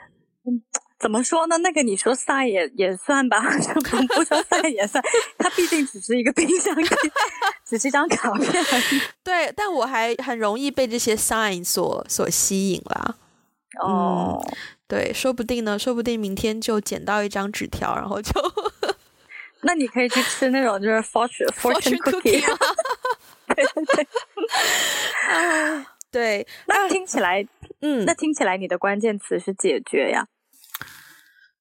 [0.99, 1.57] 怎么说呢？
[1.57, 3.41] 那个你说 sign 也也算吧，
[3.89, 5.03] 不不说 sign 也算。
[5.39, 6.97] 它毕竟只是一个冰箱贴，
[7.67, 8.63] 只是一张卡片。
[9.23, 13.15] 对，但我还很容易被这些 sign 所所吸引啦。
[13.81, 14.53] 哦、嗯，
[14.87, 18.31] 对，说不定呢，说不定明天就捡到一张纸条，然后就。
[19.65, 22.41] 那你可以去吃那种就是 fortune fortune cookie。
[23.55, 24.07] 对对对，
[25.29, 27.45] 啊，对，那听起来，
[27.81, 30.27] 嗯，那听起来你的关键词是解决呀？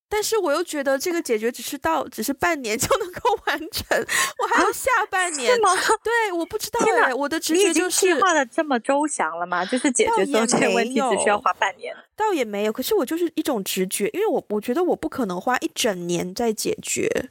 [0.08, 3.98] 但是我又觉得这个解决只是到只是半年就能够完成，
[4.38, 5.70] 我还有下半年，是吗？
[6.04, 9.64] 对，我不知道哎，我的直觉就是计划的这么周详了吗？
[9.66, 11.94] 就是解决这些问题只需要花半年？
[12.14, 17.28] 倒也没有，可是我就是一种直觉，因为我我觉得我不可能花一整年在解决。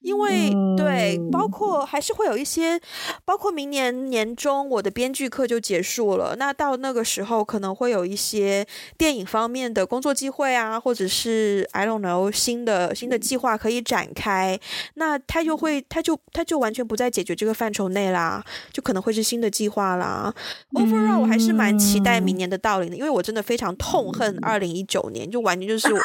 [0.00, 2.80] 因为对，包括还是会有一些，
[3.24, 8.64] 包括明年年中我的编剧课就结束了，那到那个时候可能会有一些
[8.96, 14.58] 电影方面的工作机会啊，或者是 I don't know 新的新的计划可以展开，
[14.94, 20.32] 那他就会他就他就完全不在解决这个范畴内啦，就可能会是新的计划啦。
[20.72, 26.00] Overall，我还是蛮期待明年的到临的，因为我真的非常痛恨二零一九年，就完全就是我。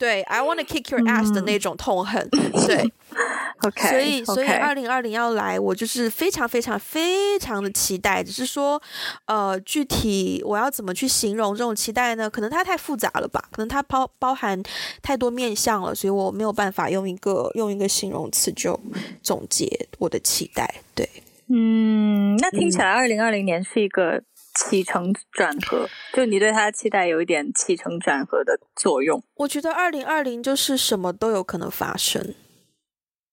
[0.00, 2.90] 对，I want to kick your ass 的那种痛恨，嗯、对，
[3.68, 8.24] OK，所以所以二零二零要来，我就是非常非常非常的期待。
[8.24, 8.80] 只是说，
[9.26, 12.30] 呃，具体我要怎么去形容这种期待呢？
[12.30, 14.58] 可能它太复杂了吧，可能它包包含
[15.02, 18.80] 太多面向了，所以我没有办法用一个用一个形容词就
[19.22, 20.76] 总结我的期待。
[20.94, 21.06] 对，
[21.48, 24.22] 嗯，那听起来二零二零年是一个
[24.54, 29.22] 起承转合，就你对他的期待有一点起承转合的作用。
[29.34, 32.34] 我觉得二零二零就是什么都有可能发生。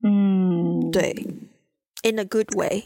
[0.03, 1.15] 嗯，对
[2.03, 2.85] ，in a good way。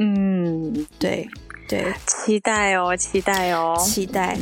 [0.00, 1.28] 嗯，对
[1.68, 4.38] 对，期待哦，期待哦，期待。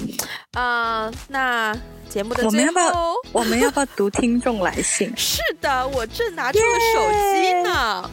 [0.53, 1.75] 啊、uh,，那
[2.09, 5.11] 节目的我们要不要，我们要不要读听众来信？
[5.17, 8.03] 是的，我正拿出了手机呢。
[8.05, 8.11] 嗯、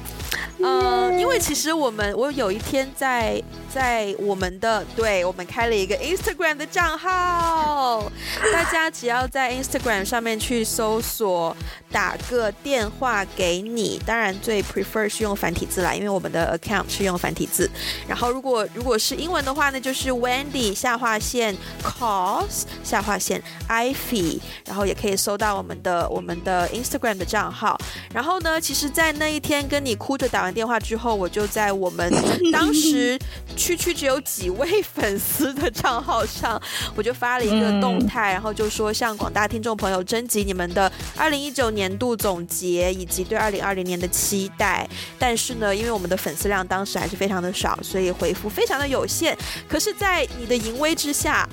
[0.61, 3.41] 呃，因为其实我们，我有一天在
[3.73, 8.11] 在我们的，对，我们开了一个 Instagram 的账号，
[8.53, 11.55] 大家只要在 Instagram 上面去搜索，
[11.93, 17.69] 打个电话给你，当然最 prefer 是用繁体字啦，因为我们的 account 是用繁体字。
[18.07, 27.77] 然后如果如果是英文的话呢，就是 Wendy 下划线 calls 下划线 Ivy，然后也可以搜到我们的我们的 Instagram 的账号。
[28.11, 32.11] 然后呢，其实，在那一天跟你哭着打完电话之后，我就在我们
[32.51, 33.19] 当时
[33.55, 36.59] 区区只有几位粉丝的账号上，
[36.95, 44.87] 我就发了一个动态，然后就说向广大听众朋友征集你们的二零一九年年度总结以及对二零二零年的期待。
[45.19, 49.37] 但是呢，因为我们的粉丝量当时还是非常的少，所以回复非常的有限。
[49.67, 51.45] 可是，在你的淫威之下，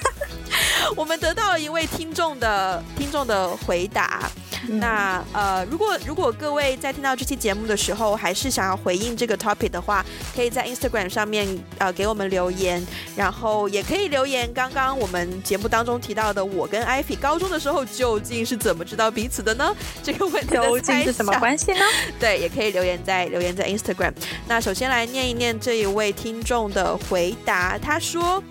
[0.96, 4.30] 我们得到了一位听众的听众的回答。
[4.68, 10.04] 那呃，如果如果各位在听到这期节目的时候，还是想要回应这个 topic 的话，
[10.34, 11.46] 可以在 Instagram 上面
[11.78, 12.84] 呃给我们留言，
[13.16, 19.74] 然后也可以留言刚刚我们节目当中提到的，我跟 Ivy 高中的时候究竟是怎么知道彼此的呢？
[20.02, 21.84] 这个问题究竟是什么关系呢？
[22.18, 24.12] 对，也可以留言在留言在 Instagram。
[24.48, 28.42] 那首先来念一念这一位听众的回答，他说。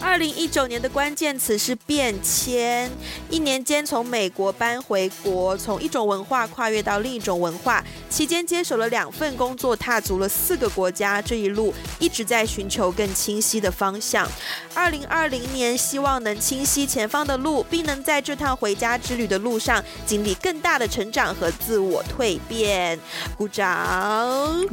[0.00, 2.90] 二零一九年的关键词是变迁。
[3.28, 11.20] 一年间从美国搬回国，从一种文化跨越到另一种文化，期间接手了两份工作，踏足了四个国家。
[11.20, 14.26] 这一路一直在寻求更清晰的方向。
[14.74, 22.98] 二零二零年希望能清晰前方的路，并能在这趟回家之旅的路上经历更大的成长和自我蜕变。
[23.36, 24.64] 鼓掌！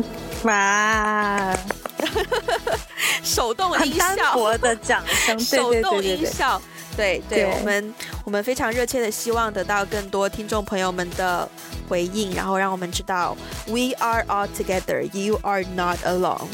[0.43, 1.57] 哇！
[3.23, 6.59] 手动音效，我的掌声， 手动音效，
[6.97, 7.93] 对对，对，我们
[8.25, 11.47] 我们非常热切的希望得到更多听众朋友们的
[11.87, 13.37] 回应，然后让我们知道
[13.67, 16.47] ，We are all together, you are not alone。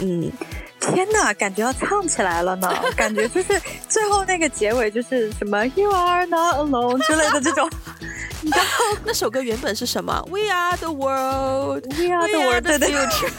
[0.00, 0.32] 嗯，
[0.80, 7.70] 天呐，感觉要唱起来了呢， 感觉就是最后那个结尾就是什么 You are not alone 之类的这种。
[8.42, 8.64] 你知道
[9.06, 13.30] 那首歌原本是什么？We are the world, We are the world, the future。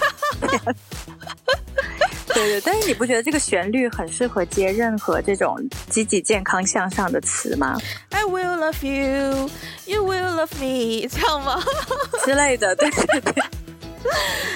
[2.34, 5.58] 对对，但是你不觉得这个旋律很适合接任何这种
[5.90, 7.78] 积极、健康、向上的词吗
[8.10, 9.50] ？I will love you,
[9.86, 11.62] you will love me，这样吗？
[12.26, 13.44] 之类的，对对对，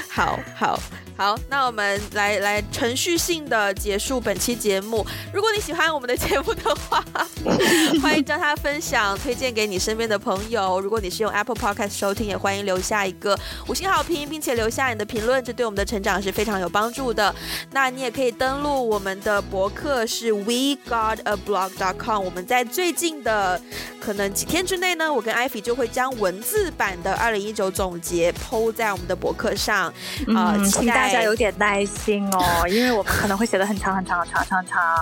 [0.09, 0.79] 好 好。
[1.19, 5.05] 好，那我们来来程序性的结束本期节目。
[5.33, 7.03] 如果你喜欢我们的节目的话，
[8.01, 10.79] 欢迎将它分享、推荐给你身边的朋友。
[10.79, 17.35] 如果你是用 Apple Podcast 收听，也欢迎留下一个五星好评，并且留下你的评论，这对我们的成长是非常有帮助的。
[17.71, 21.69] 那你也可以登录我们的博客，是 we got a blog.
[21.77, 22.23] dot com。
[22.23, 23.61] 我们在最近的
[23.99, 29.93] 可能几天之内呢，我跟 Ivy 就会将文字版的二零一九总结 PO 在我们的博客上。
[30.33, 31.08] 啊、呃，期待。
[31.09, 34.95] 大家有点耐心哦，因为我们可能会写的很长很长很长长长。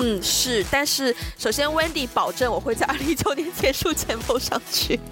[0.00, 5.00] 嗯，是，但是首先 Wendy 保证我会在二零一九年结束前 PO 上去。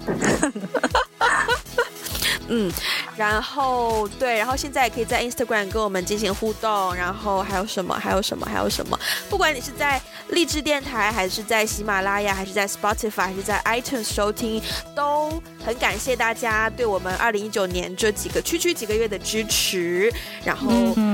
[2.55, 2.71] 嗯，
[3.17, 7.95] 然后对，然后现在也可以在 Instagram 跟我们进行互动，然后还有什么？
[7.95, 8.45] 还有什么？
[8.45, 8.99] 还有什么？
[9.27, 9.99] 不管你是在
[10.29, 14.61] 励志电台，还是在喜马拉雅，还是在 Spotify，还是在 iTunes 收听，
[14.95, 20.13] 都很感谢大家对我们二零一九年这几个区区几个月的支持，
[20.45, 20.69] 然后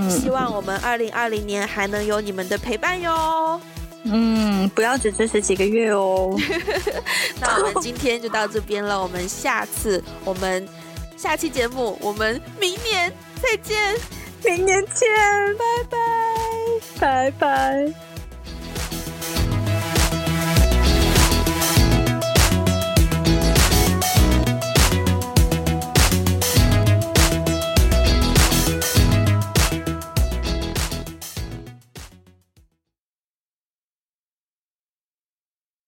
[0.09, 3.61] 希望我们二零二零年还能有你们的陪伴哟。
[4.03, 6.37] 嗯，不要只支持几个月哦。
[7.39, 10.67] 那我们今天就到这边了，我们下次我们。
[11.19, 13.11] 下期节目，我们明年
[13.41, 13.93] 再见，
[14.41, 15.05] 明年见，
[15.57, 15.97] 拜拜，
[16.97, 18.08] 拜拜。